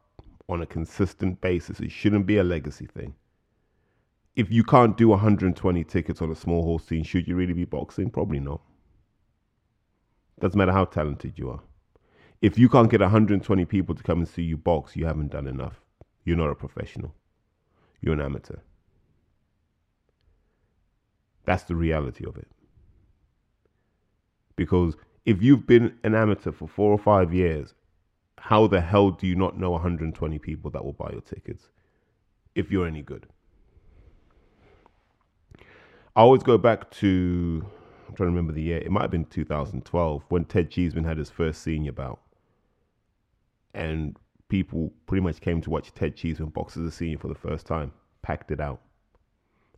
on 0.48 0.62
a 0.62 0.66
consistent 0.66 1.40
basis. 1.40 1.80
It 1.80 1.92
shouldn't 1.92 2.26
be 2.26 2.38
a 2.38 2.44
legacy 2.44 2.86
thing. 2.86 3.14
if 4.36 4.50
you 4.52 4.64
can't 4.64 4.96
do 4.96 5.08
120 5.08 5.84
tickets 5.84 6.22
on 6.22 6.30
a 6.30 6.34
small 6.36 6.62
hall 6.62 6.78
scene, 6.78 7.04
should 7.04 7.28
you 7.28 7.36
really 7.36 7.54
be 7.54 7.64
boxing? 7.64 8.10
Probably 8.10 8.40
not. 8.40 8.60
Doesn't 10.40 10.58
matter 10.58 10.72
how 10.72 10.86
talented 10.86 11.38
you 11.38 11.50
are. 11.50 11.60
If 12.42 12.58
you 12.58 12.68
can't 12.68 12.90
get 12.90 13.00
120 13.00 13.64
people 13.66 13.94
to 13.94 14.02
come 14.02 14.20
and 14.20 14.28
see 14.28 14.42
you 14.42 14.56
box, 14.58 14.96
you 14.96 15.06
haven't 15.06 15.32
done 15.32 15.48
enough. 15.48 15.80
You're 16.24 16.36
not 16.36 16.50
a 16.50 16.54
professional. 16.54 17.14
You're 18.02 18.14
an 18.14 18.20
amateur. 18.20 18.58
That's 21.46 21.62
the 21.62 21.74
reality 21.74 22.26
of 22.26 22.36
it. 22.36 22.48
Because 24.56 24.96
if 25.24 25.42
you've 25.42 25.66
been 25.66 25.98
an 26.04 26.14
amateur 26.14 26.52
for 26.52 26.68
four 26.68 26.92
or 26.92 26.98
five 26.98 27.32
years, 27.32 27.74
how 28.38 28.66
the 28.66 28.80
hell 28.80 29.10
do 29.10 29.26
you 29.26 29.34
not 29.34 29.58
know 29.58 29.70
120 29.70 30.38
people 30.38 30.70
that 30.70 30.84
will 30.84 30.92
buy 30.92 31.10
your 31.10 31.20
tickets 31.22 31.70
if 32.54 32.70
you're 32.70 32.86
any 32.86 33.02
good? 33.02 33.26
I 36.14 36.20
always 36.20 36.42
go 36.42 36.56
back 36.56 36.90
to, 36.92 37.64
I'm 38.08 38.14
trying 38.14 38.28
to 38.28 38.32
remember 38.32 38.52
the 38.52 38.62
year, 38.62 38.78
it 38.78 38.90
might 38.90 39.02
have 39.02 39.10
been 39.10 39.26
2012 39.26 40.24
when 40.28 40.44
Ted 40.46 40.70
Cheeseman 40.70 41.04
had 41.04 41.18
his 41.18 41.30
first 41.30 41.62
senior 41.62 41.92
bout. 41.92 42.20
And 43.74 44.16
people 44.48 44.92
pretty 45.06 45.22
much 45.22 45.40
came 45.40 45.60
to 45.60 45.70
watch 45.70 45.92
Ted 45.92 46.16
Cheeseman 46.16 46.50
box 46.50 46.76
as 46.76 46.84
a 46.84 46.90
senior 46.90 47.18
for 47.18 47.28
the 47.28 47.34
first 47.34 47.66
time, 47.66 47.92
packed 48.22 48.50
it 48.50 48.60
out. 48.60 48.80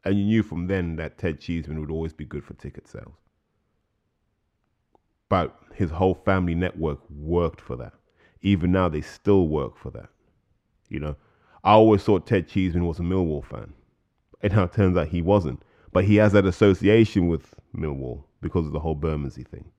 And 0.04 0.18
you 0.18 0.24
knew 0.24 0.42
from 0.42 0.66
then 0.66 0.96
that 0.96 1.18
Ted 1.18 1.40
Cheeseman 1.40 1.80
would 1.80 1.90
always 1.90 2.12
be 2.12 2.24
good 2.24 2.44
for 2.44 2.54
ticket 2.54 2.86
sales. 2.88 3.14
But 5.28 5.56
his 5.74 5.90
whole 5.90 6.14
family 6.14 6.54
network 6.54 7.00
worked 7.10 7.60
for 7.60 7.76
that. 7.76 7.92
Even 8.40 8.72
now, 8.72 8.88
they 8.88 9.00
still 9.00 9.48
work 9.48 9.76
for 9.76 9.90
that. 9.90 10.08
You 10.88 11.00
know, 11.00 11.16
I 11.64 11.72
always 11.72 12.02
thought 12.02 12.26
Ted 12.26 12.48
Cheeseman 12.48 12.86
was 12.86 12.98
a 12.98 13.02
Millwall 13.02 13.44
fan. 13.44 13.74
And 14.40 14.54
now 14.54 14.64
it 14.64 14.72
turns 14.72 14.96
out 14.96 15.08
he 15.08 15.20
wasn't. 15.20 15.62
But 15.92 16.04
he 16.04 16.16
has 16.16 16.32
that 16.32 16.46
association 16.46 17.28
with 17.28 17.54
Millwall 17.76 18.24
because 18.40 18.66
of 18.66 18.72
the 18.72 18.80
whole 18.80 18.94
Bermondsey 18.94 19.44
thing. 19.44 19.70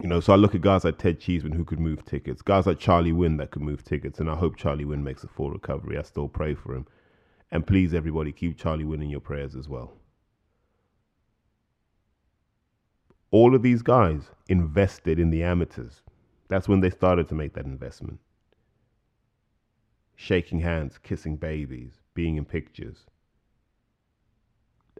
You 0.00 0.08
know, 0.08 0.20
so 0.20 0.32
I 0.32 0.36
look 0.36 0.54
at 0.54 0.60
guys 0.60 0.84
like 0.84 0.98
Ted 0.98 1.18
Cheeseman 1.18 1.52
who 1.52 1.64
could 1.64 1.80
move 1.80 2.04
tickets, 2.04 2.40
guys 2.40 2.66
like 2.66 2.78
Charlie 2.78 3.12
Wynn 3.12 3.36
that 3.38 3.50
could 3.50 3.62
move 3.62 3.84
tickets, 3.84 4.20
and 4.20 4.30
I 4.30 4.36
hope 4.36 4.56
Charlie 4.56 4.84
Wynn 4.84 5.02
makes 5.02 5.24
a 5.24 5.28
full 5.28 5.50
recovery. 5.50 5.98
I 5.98 6.02
still 6.02 6.28
pray 6.28 6.54
for 6.54 6.72
him. 6.74 6.86
And 7.50 7.66
please, 7.66 7.94
everybody, 7.94 8.32
keep 8.32 8.58
Charlie 8.58 8.84
Wynn 8.84 9.02
in 9.02 9.10
your 9.10 9.20
prayers 9.20 9.56
as 9.56 9.68
well. 9.68 9.94
All 13.30 13.54
of 13.54 13.62
these 13.62 13.82
guys 13.82 14.30
invested 14.48 15.18
in 15.18 15.30
the 15.30 15.42
amateurs. 15.42 16.02
That's 16.48 16.68
when 16.68 16.80
they 16.80 16.90
started 16.90 17.28
to 17.28 17.34
make 17.34 17.54
that 17.54 17.66
investment. 17.66 18.20
Shaking 20.16 20.60
hands, 20.60 20.98
kissing 20.98 21.36
babies, 21.36 21.92
being 22.14 22.36
in 22.36 22.44
pictures 22.44 23.06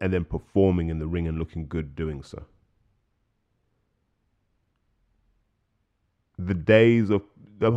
and 0.01 0.13
then 0.13 0.25
performing 0.25 0.89
in 0.89 0.99
the 0.99 1.07
ring 1.07 1.27
and 1.27 1.39
looking 1.39 1.67
good 1.67 1.97
doing 1.97 2.23
so. 2.23 2.45
The 6.39 6.55
days 6.55 7.11
of 7.11 7.23
the 7.59 7.71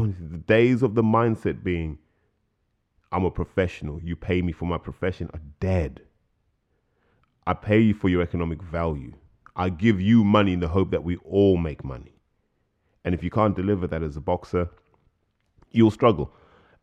days 0.46 0.84
of 0.84 0.94
the 0.94 1.02
mindset 1.02 1.64
being 1.64 1.98
I'm 3.12 3.26
a 3.26 3.32
professional, 3.32 4.02
you 4.02 4.16
pay 4.16 4.42
me 4.42 4.52
for 4.52 4.66
my 4.66 4.78
profession 4.78 5.30
are 5.34 5.42
dead. 5.60 6.02
I 7.46 7.54
pay 7.54 7.80
you 7.80 7.94
for 7.94 8.10
your 8.10 8.22
economic 8.22 8.62
value. 8.62 9.14
I 9.56 9.70
give 9.70 10.00
you 10.00 10.24
money 10.24 10.54
in 10.54 10.60
the 10.60 10.70
hope 10.70 10.92
that 10.92 11.04
we 11.04 11.18
all 11.18 11.58
make 11.58 11.84
money. 11.84 12.14
And 13.04 13.14
if 13.14 13.24
you 13.24 13.30
can't 13.30 13.56
deliver 13.56 13.88
that 13.88 14.04
as 14.04 14.16
a 14.16 14.22
boxer, 14.22 14.70
you'll 15.72 15.92
struggle. 15.92 16.32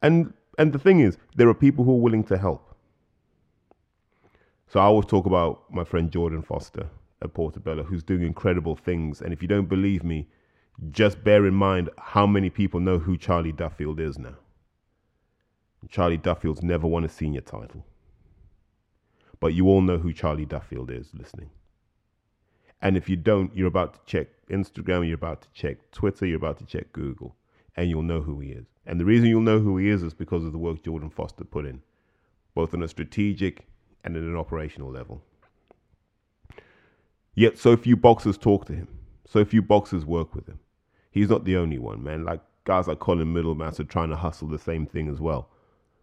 And 0.02 0.34
and 0.58 0.72
the 0.72 0.78
thing 0.78 1.00
is, 1.00 1.16
there 1.36 1.48
are 1.48 1.54
people 1.54 1.84
who 1.84 1.92
are 1.92 2.00
willing 2.00 2.24
to 2.24 2.36
help. 2.36 2.74
So 4.66 4.80
I 4.80 4.84
always 4.84 5.06
talk 5.06 5.24
about 5.24 5.72
my 5.72 5.84
friend 5.84 6.10
Jordan 6.10 6.42
Foster 6.42 6.88
at 7.22 7.32
Portobello, 7.32 7.84
who's 7.84 8.02
doing 8.02 8.22
incredible 8.22 8.74
things. 8.74 9.22
And 9.22 9.32
if 9.32 9.40
you 9.40 9.48
don't 9.48 9.68
believe 9.68 10.02
me, 10.02 10.28
just 10.90 11.22
bear 11.24 11.46
in 11.46 11.54
mind 11.54 11.90
how 11.96 12.26
many 12.26 12.50
people 12.50 12.80
know 12.80 12.98
who 12.98 13.16
Charlie 13.16 13.52
Duffield 13.52 14.00
is 14.00 14.18
now. 14.18 14.36
Charlie 15.88 16.16
Duffield's 16.16 16.62
never 16.62 16.86
won 16.86 17.04
a 17.04 17.08
senior 17.08 17.40
title. 17.40 17.84
But 19.40 19.54
you 19.54 19.68
all 19.68 19.80
know 19.80 19.98
who 19.98 20.12
Charlie 20.12 20.46
Duffield 20.46 20.90
is 20.90 21.10
listening. 21.14 21.50
And 22.82 22.96
if 22.96 23.08
you 23.08 23.16
don't, 23.16 23.54
you're 23.56 23.68
about 23.68 23.94
to 23.94 24.00
check 24.06 24.28
Instagram, 24.50 25.06
you're 25.06 25.14
about 25.14 25.42
to 25.42 25.48
check 25.52 25.90
Twitter, 25.92 26.26
you're 26.26 26.36
about 26.36 26.58
to 26.58 26.66
check 26.66 26.92
Google, 26.92 27.36
and 27.76 27.88
you'll 27.88 28.02
know 28.02 28.20
who 28.20 28.40
he 28.40 28.50
is. 28.50 28.66
And 28.86 28.98
the 28.98 29.04
reason 29.04 29.28
you'll 29.28 29.42
know 29.42 29.58
who 29.60 29.76
he 29.76 29.88
is 29.88 30.02
is 30.02 30.14
because 30.14 30.44
of 30.44 30.52
the 30.52 30.58
work 30.58 30.82
Jordan 30.82 31.10
Foster 31.10 31.44
put 31.44 31.66
in, 31.66 31.82
both 32.54 32.74
on 32.74 32.82
a 32.82 32.88
strategic 32.88 33.66
and 34.04 34.16
at 34.16 34.22
an 34.22 34.36
operational 34.36 34.90
level. 34.90 35.22
Yet 37.34 37.58
so 37.58 37.76
few 37.76 37.96
boxers 37.96 38.38
talk 38.38 38.64
to 38.66 38.72
him. 38.72 38.88
So 39.26 39.44
few 39.44 39.62
boxers 39.62 40.04
work 40.04 40.34
with 40.34 40.48
him. 40.48 40.58
He's 41.10 41.28
not 41.28 41.44
the 41.44 41.56
only 41.56 41.78
one, 41.78 42.02
man. 42.02 42.24
Like 42.24 42.40
guys 42.64 42.88
like 42.88 42.98
Colin 42.98 43.32
Middlemass 43.32 43.78
are 43.80 43.84
trying 43.84 44.10
to 44.10 44.16
hustle 44.16 44.48
the 44.48 44.58
same 44.58 44.86
thing 44.86 45.08
as 45.08 45.20
well. 45.20 45.50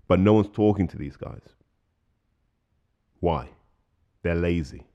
But 0.08 0.20
no 0.20 0.34
one's 0.34 0.50
talking 0.54 0.88
to 0.89 0.98
these 0.98 1.18
guys. 1.18 1.41
Why? 3.20 3.50
They're 4.22 4.36
lazy. 4.36 4.86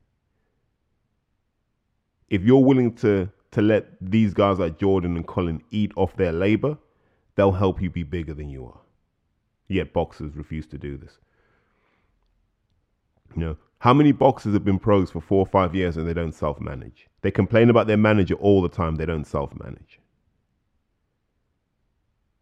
If 2.28 2.42
you're 2.42 2.64
willing 2.64 2.94
to 2.96 3.30
to 3.52 3.62
let 3.62 3.86
these 4.00 4.32
guys 4.32 4.60
like 4.60 4.78
Jordan 4.78 5.16
and 5.16 5.26
Colin 5.26 5.62
eat 5.70 5.92
off 5.96 6.14
their 6.16 6.30
labor, 6.30 6.78
they'll 7.34 7.50
help 7.52 7.82
you 7.82 7.90
be 7.90 8.04
bigger 8.04 8.32
than 8.32 8.48
you 8.48 8.66
are. 8.66 8.78
Yet 9.66 9.92
boxers 9.92 10.36
refuse 10.36 10.66
to 10.68 10.78
do 10.78 10.96
this. 10.96 11.18
You 13.34 13.40
know, 13.40 13.56
how 13.78 13.94
many 13.94 14.12
boxers 14.12 14.52
have 14.54 14.64
been 14.64 14.78
pros 14.78 15.10
for 15.10 15.20
four 15.20 15.40
or 15.40 15.46
five 15.46 15.74
years 15.74 15.96
and 15.96 16.06
they 16.06 16.14
don't 16.14 16.34
self 16.34 16.60
manage? 16.60 17.08
They 17.22 17.30
complain 17.30 17.70
about 17.70 17.86
their 17.86 17.96
manager 17.96 18.34
all 18.34 18.62
the 18.62 18.68
time, 18.68 18.96
they 18.96 19.06
don't 19.06 19.26
self 19.26 19.52
manage. 19.58 19.98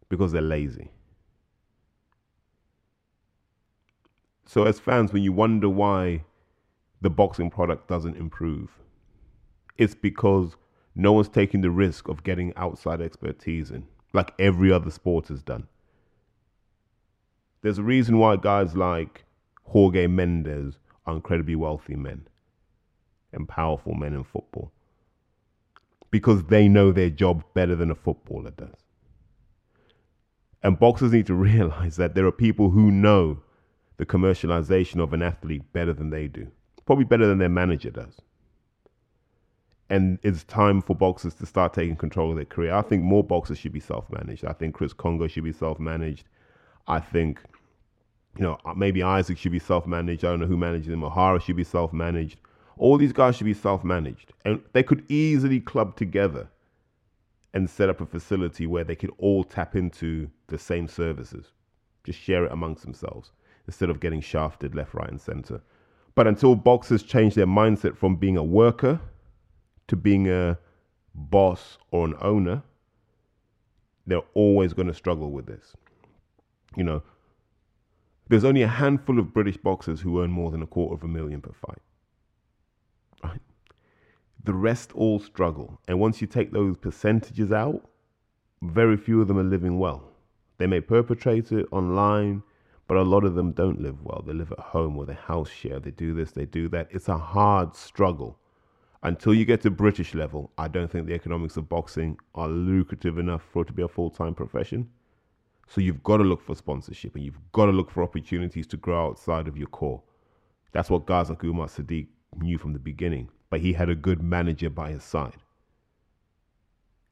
Because 0.09 0.31
they're 0.31 0.41
lazy. 0.41 0.91
So, 4.49 4.63
as 4.63 4.79
fans, 4.79 5.13
when 5.13 5.21
you 5.21 5.31
wonder 5.31 5.69
why 5.69 6.23
the 7.01 7.09
boxing 7.11 7.51
product 7.51 7.87
doesn't 7.87 8.17
improve, 8.17 8.71
it's 9.77 9.93
because 9.93 10.55
no 10.95 11.13
one's 11.13 11.29
taking 11.29 11.61
the 11.61 11.69
risk 11.69 12.07
of 12.07 12.23
getting 12.23 12.51
outside 12.55 12.99
expertise 12.99 13.69
in, 13.69 13.85
like 14.11 14.33
every 14.39 14.71
other 14.71 14.89
sport 14.89 15.27
has 15.27 15.43
done. 15.43 15.67
There's 17.61 17.77
a 17.77 17.83
reason 17.83 18.17
why 18.17 18.37
guys 18.37 18.75
like 18.75 19.23
Jorge 19.65 20.07
Mendes 20.07 20.79
are 21.05 21.13
incredibly 21.13 21.55
wealthy 21.55 21.95
men 21.95 22.27
and 23.31 23.47
powerful 23.47 23.93
men 23.93 24.15
in 24.15 24.23
football 24.23 24.71
because 26.09 26.45
they 26.45 26.67
know 26.67 26.91
their 26.91 27.11
job 27.11 27.43
better 27.53 27.75
than 27.75 27.91
a 27.91 27.95
footballer 27.95 28.49
does. 28.49 28.81
And 30.63 30.79
boxers 30.79 31.13
need 31.13 31.27
to 31.27 31.35
realize 31.51 31.97
that 31.97 32.15
there 32.15 32.25
are 32.25 32.31
people 32.31 32.71
who 32.71 32.89
know 32.89 33.43
the 33.99 34.05
commercialization 34.05 35.03
of 35.03 35.11
an 35.11 35.21
athlete 35.21 35.61
better 35.73 35.91
than 35.91 36.09
they 36.09 36.25
do, 36.25 36.47
probably 36.85 37.03
better 37.03 37.27
than 37.27 37.37
their 37.37 37.49
manager 37.49 37.89
does. 37.89 38.21
And 39.89 40.17
it's 40.23 40.45
time 40.45 40.81
for 40.81 40.95
boxers 40.95 41.35
to 41.35 41.45
start 41.45 41.73
taking 41.73 41.97
control 41.97 42.29
of 42.29 42.37
their 42.37 42.45
career. 42.45 42.73
I 42.73 42.81
think 42.81 43.03
more 43.03 43.25
boxers 43.25 43.57
should 43.57 43.73
be 43.73 43.81
self 43.81 44.09
managed. 44.09 44.45
I 44.45 44.53
think 44.53 44.73
Chris 44.73 44.93
Kongo 44.93 45.27
should 45.27 45.43
be 45.43 45.51
self 45.51 45.79
managed. 45.79 46.23
I 46.87 47.01
think 47.01 47.41
you 48.37 48.43
know, 48.43 48.57
uh, 48.63 48.73
maybe 48.73 49.03
Isaac 49.03 49.37
should 49.37 49.51
be 49.51 49.59
self 49.59 49.85
managed. 49.85 50.23
I 50.23 50.29
don't 50.29 50.39
know 50.39 50.45
who 50.45 50.55
manages 50.55 50.93
him. 50.93 51.03
O'Hara 51.03 51.41
should 51.41 51.57
be 51.57 51.65
self 51.65 51.91
managed. 51.91 52.39
All 52.77 52.97
these 52.97 53.11
guys 53.11 53.35
should 53.35 53.45
be 53.45 53.53
self 53.53 53.83
managed. 53.83 54.31
And 54.45 54.61
they 54.71 54.83
could 54.83 55.03
easily 55.11 55.59
club 55.59 55.97
together 55.97 56.47
and 57.53 57.69
set 57.69 57.89
up 57.89 57.99
a 57.99 58.05
facility 58.05 58.65
where 58.65 58.85
they 58.85 58.95
could 58.95 59.11
all 59.17 59.43
tap 59.43 59.75
into 59.75 60.29
the 60.47 60.57
same 60.57 60.87
services. 60.87 61.51
Just 62.05 62.19
share 62.19 62.45
it 62.45 62.51
amongst 62.53 62.83
themselves 62.83 63.31
instead 63.69 63.91
of 63.91 63.99
getting 63.99 64.19
shafted 64.19 64.73
left, 64.73 64.95
right, 64.95 65.11
and 65.11 65.21
center. 65.21 65.61
But 66.15 66.25
until 66.25 66.55
boxers 66.55 67.03
change 67.03 67.35
their 67.35 67.45
mindset 67.45 67.95
from 67.95 68.15
being 68.15 68.35
a 68.35 68.43
worker 68.43 68.99
to 69.89 69.95
being 69.95 70.27
a 70.27 70.57
boss 71.13 71.77
or 71.91 72.07
an 72.07 72.15
owner, 72.19 72.63
they're 74.07 74.23
always 74.33 74.73
going 74.73 74.87
to 74.87 74.93
struggle 74.95 75.29
with 75.29 75.45
this. 75.45 75.75
You 76.75 76.83
know, 76.83 77.03
there's 78.27 78.43
only 78.43 78.63
a 78.63 78.67
handful 78.67 79.19
of 79.19 79.35
British 79.35 79.57
boxers 79.57 80.01
who 80.01 80.19
earn 80.19 80.31
more 80.31 80.49
than 80.49 80.63
a 80.63 80.67
quarter 80.67 80.95
of 80.95 81.03
a 81.03 81.07
million 81.07 81.39
per 81.39 81.53
fight. 81.53 81.83
Right? 83.23 83.41
The 84.43 84.55
rest 84.55 84.93
all 84.93 85.19
struggle. 85.19 85.79
And 85.87 85.99
once 85.99 86.21
you 86.21 86.27
take 86.27 86.51
those 86.51 86.75
percentages 86.75 87.51
out, 87.51 87.87
very 88.63 88.97
few 88.97 89.21
of 89.21 89.27
them 89.27 89.37
are 89.37 89.43
living 89.43 89.77
well. 89.77 90.09
They 90.57 90.65
may 90.65 90.81
perpetrate 90.81 91.51
it 91.51 91.67
online, 91.71 92.41
but 92.89 92.97
a 92.97 93.03
lot 93.03 93.23
of 93.23 93.35
them 93.35 93.51
don't 93.51 93.79
live 93.79 94.01
well. 94.03 94.23
They 94.25 94.33
live 94.33 94.51
at 94.51 94.59
home 94.59 94.97
or 94.97 95.05
they 95.05 95.13
house 95.13 95.51
share. 95.51 95.79
They 95.79 95.91
do 95.91 96.15
this, 96.15 96.31
they 96.31 96.47
do 96.47 96.67
that. 96.69 96.87
It's 96.89 97.07
a 97.07 97.19
hard 97.19 97.75
struggle. 97.75 98.39
Until 99.03 99.35
you 99.35 99.45
get 99.45 99.61
to 99.61 99.69
British 99.69 100.15
level, 100.15 100.51
I 100.57 100.69
don't 100.69 100.91
think 100.91 101.05
the 101.05 101.13
economics 101.13 101.55
of 101.55 101.69
boxing 101.69 102.17
are 102.33 102.47
lucrative 102.47 103.19
enough 103.19 103.43
for 103.53 103.61
it 103.61 103.67
to 103.67 103.73
be 103.73 103.83
a 103.83 103.87
full 103.87 104.09
time 104.09 104.33
profession. 104.33 104.89
So 105.67 105.81
you've 105.81 106.01
got 106.01 106.17
to 106.17 106.23
look 106.23 106.41
for 106.41 106.55
sponsorship 106.55 107.13
and 107.13 107.23
you've 107.23 107.37
got 107.51 107.67
to 107.67 107.71
look 107.71 107.91
for 107.91 108.01
opportunities 108.01 108.65
to 108.65 108.77
grow 108.77 109.09
outside 109.09 109.47
of 109.47 109.55
your 109.55 109.67
core. 109.67 110.01
That's 110.71 110.89
what 110.89 111.05
guys 111.05 111.29
like 111.29 111.43
Umar 111.43 111.67
Sadiq 111.67 112.07
knew 112.41 112.57
from 112.57 112.73
the 112.73 112.79
beginning, 112.79 113.29
but 113.51 113.61
he 113.61 113.73
had 113.73 113.89
a 113.89 113.95
good 113.95 114.23
manager 114.23 114.71
by 114.71 114.89
his 114.89 115.03
side. 115.03 115.37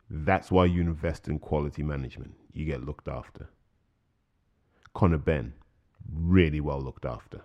That's 0.09 0.49
why 0.49 0.65
you 0.65 0.81
invest 0.81 1.27
in 1.27 1.37
quality 1.37 1.83
management. 1.83 2.33
You 2.51 2.65
get 2.65 2.83
looked 2.83 3.07
after. 3.07 3.49
Conor 4.95 5.19
Benn, 5.19 5.53
really 6.13 6.59
well 6.59 6.81
looked 6.81 7.05
after. 7.05 7.41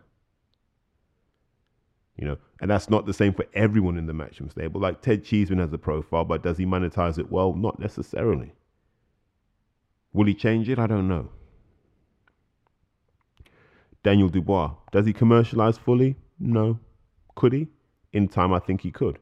You 2.17 2.27
know, 2.27 2.37
and 2.61 2.71
that's 2.71 2.91
not 2.91 3.07
the 3.07 3.15
same 3.15 3.33
for 3.33 3.47
everyone 3.55 3.97
in 3.97 4.07
the 4.07 4.13
Matchroom 4.13 4.51
stable. 4.51 4.81
Like 4.81 5.01
Ted 5.01 5.25
Cheeseman 5.25 5.59
has 5.59 5.73
a 5.73 5.79
profile, 5.79 6.25
but 6.25 6.43
does 6.43 6.59
he 6.59 6.67
monetize 6.67 7.19
it 7.19 7.33
well? 7.33 7.55
Not 7.55 7.79
necessarily. 7.79 8.53
Will 10.13 10.27
he 10.27 10.35
change 10.35 10.69
it? 10.69 10.79
I 10.79 10.87
don't 10.87 11.09
know. 11.09 11.31
Daniel 14.03 14.29
Dubois, 14.29 14.73
does 14.91 15.07
he 15.07 15.13
commercialize 15.13 15.79
fully? 15.79 16.17
No. 16.39 16.79
Could 17.35 17.53
he? 17.53 17.69
In 18.13 18.29
time, 18.29 18.53
I 18.53 18.59
think 18.59 18.83
he 18.83 18.91
could. 18.91 19.19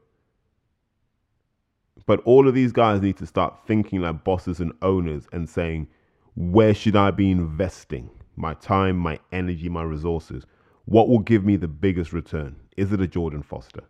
But 2.06 2.20
all 2.24 2.48
of 2.48 2.54
these 2.54 2.72
guys 2.72 3.00
need 3.00 3.18
to 3.18 3.26
start 3.26 3.54
thinking 3.66 4.00
like 4.00 4.24
bosses 4.24 4.58
and 4.58 4.72
owners 4.82 5.28
and 5.32 5.48
saying, 5.48 5.86
where 6.34 6.74
should 6.74 6.96
I 6.96 7.12
be 7.12 7.30
investing 7.30 8.10
my 8.36 8.54
time, 8.54 8.96
my 8.96 9.18
energy, 9.32 9.68
my 9.68 9.82
resources? 9.82 10.44
What 10.84 11.08
will 11.08 11.18
give 11.18 11.44
me 11.44 11.56
the 11.56 11.68
biggest 11.68 12.12
return? 12.12 12.56
Is 12.76 12.92
it 12.92 13.00
a 13.00 13.06
Jordan 13.06 13.42
Foster? 13.42 13.84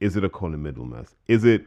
Is 0.00 0.16
it 0.16 0.24
a 0.24 0.28
Colin 0.28 0.62
Middlemass? 0.62 1.14
Is 1.28 1.44
it 1.44 1.64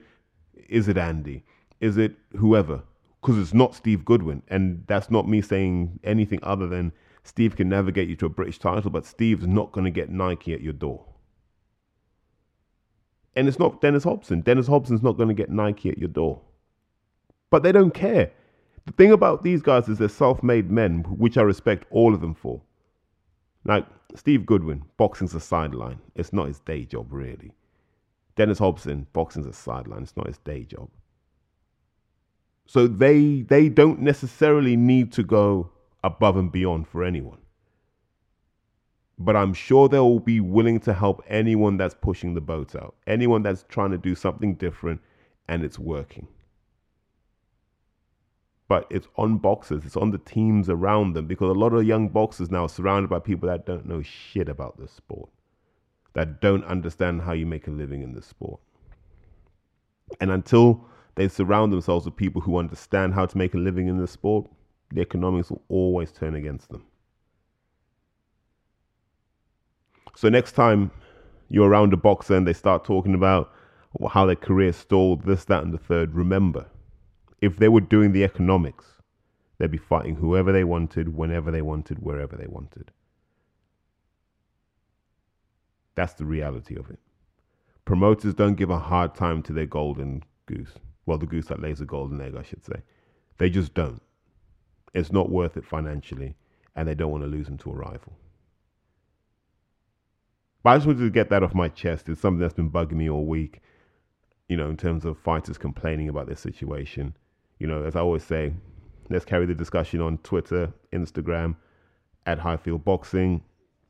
is 0.68 0.88
it 0.88 0.98
Andy? 0.98 1.44
Is 1.80 1.98
it 1.98 2.16
whoever? 2.38 2.84
because 3.22 3.38
it's 3.38 3.54
not 3.54 3.76
Steve 3.76 4.06
Goodwin. 4.06 4.42
And 4.48 4.84
that's 4.88 5.12
not 5.12 5.28
me 5.28 5.42
saying 5.42 6.00
anything 6.04 6.40
other 6.44 6.68
than 6.68 6.92
Steve 7.24 7.56
can 7.56 7.70
navigate 7.70 8.08
you 8.08 8.16
to 8.18 8.26
a 8.26 8.30
British 8.30 8.60
title, 8.60 8.90
but 8.90 9.06
Steve's 9.06 9.48
not 9.48 9.72
going 9.72 9.86
to 9.86 9.92
get 9.92 10.10
Nike 10.10 10.54
at 10.54 10.62
your 10.62 10.74
door. 10.74 11.06
And 13.36 13.48
it's 13.48 13.60
not 13.60 13.82
Dennis 13.82 14.04
Hobson. 14.04 14.42
Dennis 14.42 14.68
Hobson's 14.68 15.04
not 15.04 15.18
going 15.18 15.30
to 15.30 15.36
get 15.36 15.50
Nike 15.50 15.90
at 15.90 15.98
your 15.98 16.08
door. 16.08 16.42
But 17.50 17.64
they 17.64 17.72
don't 17.72 17.94
care. 17.94 18.32
The 18.90 18.94
thing 18.94 19.12
about 19.12 19.44
these 19.44 19.62
guys 19.62 19.88
is 19.88 20.00
they're 20.00 20.10
self 20.10 20.42
made 20.42 20.72
men, 20.72 21.04
which 21.04 21.38
I 21.38 21.44
respect 21.44 21.86
all 21.92 22.16
of 22.16 22.22
them 22.22 22.34
for. 22.34 22.60
Like 23.64 23.86
Steve 24.16 24.48
Goodwin, 24.48 24.84
boxing's 24.98 25.36
a 25.36 25.40
sideline. 25.40 26.00
It's 26.16 26.34
not 26.34 26.48
his 26.48 26.60
day 26.60 26.86
job, 26.86 27.14
really. 27.14 27.52
Dennis 28.36 28.58
Hobson, 28.58 29.06
boxing's 29.14 29.46
a 29.46 29.54
sideline. 29.54 30.02
It's 30.02 30.18
not 30.18 30.26
his 30.26 30.40
day 30.40 30.64
job. 30.64 30.90
So 32.66 32.88
they 32.88 33.44
they 33.44 33.70
don't 33.70 34.02
necessarily 34.02 34.76
need 34.76 35.12
to 35.14 35.24
go 35.24 35.70
above 36.04 36.38
and 36.38 36.52
beyond 36.52 36.88
for 36.88 37.04
anyone. 37.04 37.42
But 39.20 39.36
I'm 39.36 39.54
sure 39.54 39.88
they'll 39.88 40.18
be 40.18 40.40
willing 40.40 40.80
to 40.80 40.96
help 40.96 41.22
anyone 41.28 41.78
that's 41.78 41.94
pushing 41.94 42.34
the 42.34 42.42
boat 42.42 42.76
out, 42.76 42.96
anyone 43.06 43.44
that's 43.44 43.66
trying 43.70 43.92
to 43.92 44.00
do 44.00 44.16
something 44.16 44.56
different 44.56 45.00
and 45.48 45.64
it's 45.64 45.78
working. 45.78 46.28
But 48.70 48.86
it's 48.92 49.08
on 49.18 49.40
boxers, 49.40 49.84
it's 49.84 49.98
on 49.98 50.12
the 50.12 50.20
teams 50.20 50.70
around 50.70 51.14
them 51.14 51.26
because 51.26 51.50
a 51.50 51.60
lot 51.60 51.74
of 51.74 51.84
young 51.86 52.08
boxers 52.08 52.52
now 52.52 52.66
are 52.66 52.70
surrounded 52.70 53.10
by 53.10 53.18
people 53.18 53.50
that 53.50 53.66
don't 53.66 53.88
know 53.88 54.04
shit 54.04 54.48
about 54.48 54.80
the 54.80 54.88
sport, 54.88 55.30
that 56.14 56.40
don't 56.40 56.64
understand 56.64 57.24
how 57.24 57.34
you 57.34 57.48
make 57.48 57.68
a 57.68 57.72
living 57.72 58.04
in 58.04 58.14
the 58.14 58.22
sport. 58.22 58.62
And 60.22 60.30
until 60.30 60.86
they 61.16 61.28
surround 61.28 61.74
themselves 61.74 62.06
with 62.06 62.16
people 62.16 62.42
who 62.42 62.58
understand 62.58 63.16
how 63.16 63.26
to 63.26 63.38
make 63.38 63.56
a 63.56 63.58
living 63.58 63.88
in 63.88 63.98
the 63.98 64.08
sport, 64.08 64.48
the 64.92 65.02
economics 65.02 65.50
will 65.50 65.64
always 65.68 66.12
turn 66.12 66.36
against 66.36 66.70
them. 66.70 66.86
So 70.16 70.30
next 70.30 70.52
time 70.52 70.92
you're 71.50 71.68
around 71.68 71.92
a 71.94 71.98
boxer 71.98 72.36
and 72.36 72.46
they 72.46 72.54
start 72.54 72.84
talking 72.84 73.16
about 73.16 73.52
how 74.12 74.28
their 74.28 74.36
career 74.36 74.74
stalled, 74.74 75.24
this, 75.24 75.46
that, 75.46 75.64
and 75.64 75.74
the 75.74 75.80
third, 75.80 76.14
remember, 76.14 76.68
if 77.42 77.58
they 77.58 77.70
were 77.70 77.82
doing 77.82 78.12
the 78.12 78.24
economics, 78.24 78.86
they'd 79.58 79.72
be 79.72 79.78
fighting 79.78 80.16
whoever 80.16 80.52
they 80.52 80.64
wanted, 80.64 81.16
whenever 81.16 81.52
they 81.52 81.62
wanted, 81.62 82.00
wherever 82.00 82.36
they 82.36 82.48
wanted. 82.48 82.92
That's 85.96 86.14
the 86.14 86.26
reality 86.26 86.76
of 86.78 86.90
it. 86.90 87.00
Promoters 87.86 88.34
don't 88.34 88.56
give 88.56 88.70
a 88.70 88.80
hard 88.80 89.16
time 89.16 89.42
to 89.44 89.54
their 89.54 89.66
golden 89.66 90.24
goose 90.46 90.76
well, 91.10 91.18
the 91.18 91.26
goose 91.26 91.48
that 91.48 91.60
lays 91.60 91.82
a 91.82 91.86
golden 91.86 92.22
egg, 92.22 92.36
I 92.38 92.44
should 92.44 92.64
say. 92.64 92.84
They 93.40 93.50
just 93.50 93.74
don't. 93.74 94.00
It's 94.94 95.12
not 95.12 95.32
worth 95.32 95.58
it 95.58 95.66
financially, 95.66 96.36
and 96.76 96.88
they 96.88 96.94
don't 96.94 97.10
want 97.10 97.24
to 97.24 97.28
lose 97.28 97.48
them 97.48 97.58
to 97.58 97.72
a 97.72 97.76
rival. 97.76 98.14
But 100.62 100.70
I 100.70 100.78
just 100.78 100.86
wanted 100.86 101.00
to 101.00 101.10
get 101.10 101.32
that 101.32 101.42
off 101.42 101.56
my 101.56 101.68
chest. 101.68 102.10
It's 102.10 102.22
something 102.22 102.40
that's 102.40 102.54
been 102.54 102.70
bugging 102.70 102.92
me 102.92 103.10
all 103.10 103.26
week, 103.26 103.62
you 104.48 104.56
know, 104.56 104.70
in 104.70 104.78
terms 104.78 105.04
of 105.04 105.18
fighters 105.18 105.58
complaining 105.58 106.10
about 106.10 106.28
their 106.28 106.36
situation. 106.36 107.18
You 107.60 107.68
know, 107.68 107.84
as 107.84 107.96
I 107.96 108.00
always 108.00 108.24
say, 108.24 108.54
let's 109.10 109.26
carry 109.26 109.46
the 109.46 109.54
discussion 109.54 110.02
on 110.02 110.18
Twitter, 110.20 110.74
Instagram, 110.94 111.56
at 112.26 112.40
Highfield 112.40 112.84
Boxing. 112.84 113.44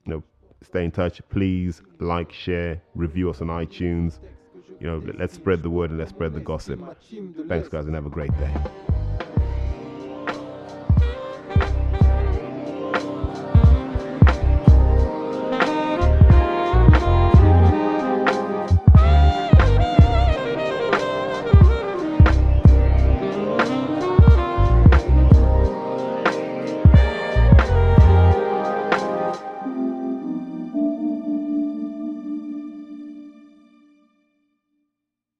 You 0.05 0.13
know, 0.13 0.23
stay 0.61 0.83
in 0.83 0.91
touch. 0.91 1.21
Please 1.29 1.81
like, 1.99 2.31
share, 2.31 2.81
review 2.95 3.29
us 3.29 3.41
on 3.41 3.47
iTunes 3.47 4.19
you 4.79 4.87
know, 4.87 5.01
let's 5.17 5.33
spread 5.33 5.61
the 5.61 5.69
word 5.69 5.89
and 5.89 5.99
let's 5.99 6.11
spread 6.11 6.33
the 6.33 6.39
gossip. 6.39 6.79
Thanks, 7.47 7.67
guys, 7.67 7.85
and 7.85 7.95
have 7.95 8.05
a 8.05 8.09
great 8.09 8.35
day. 8.37 8.53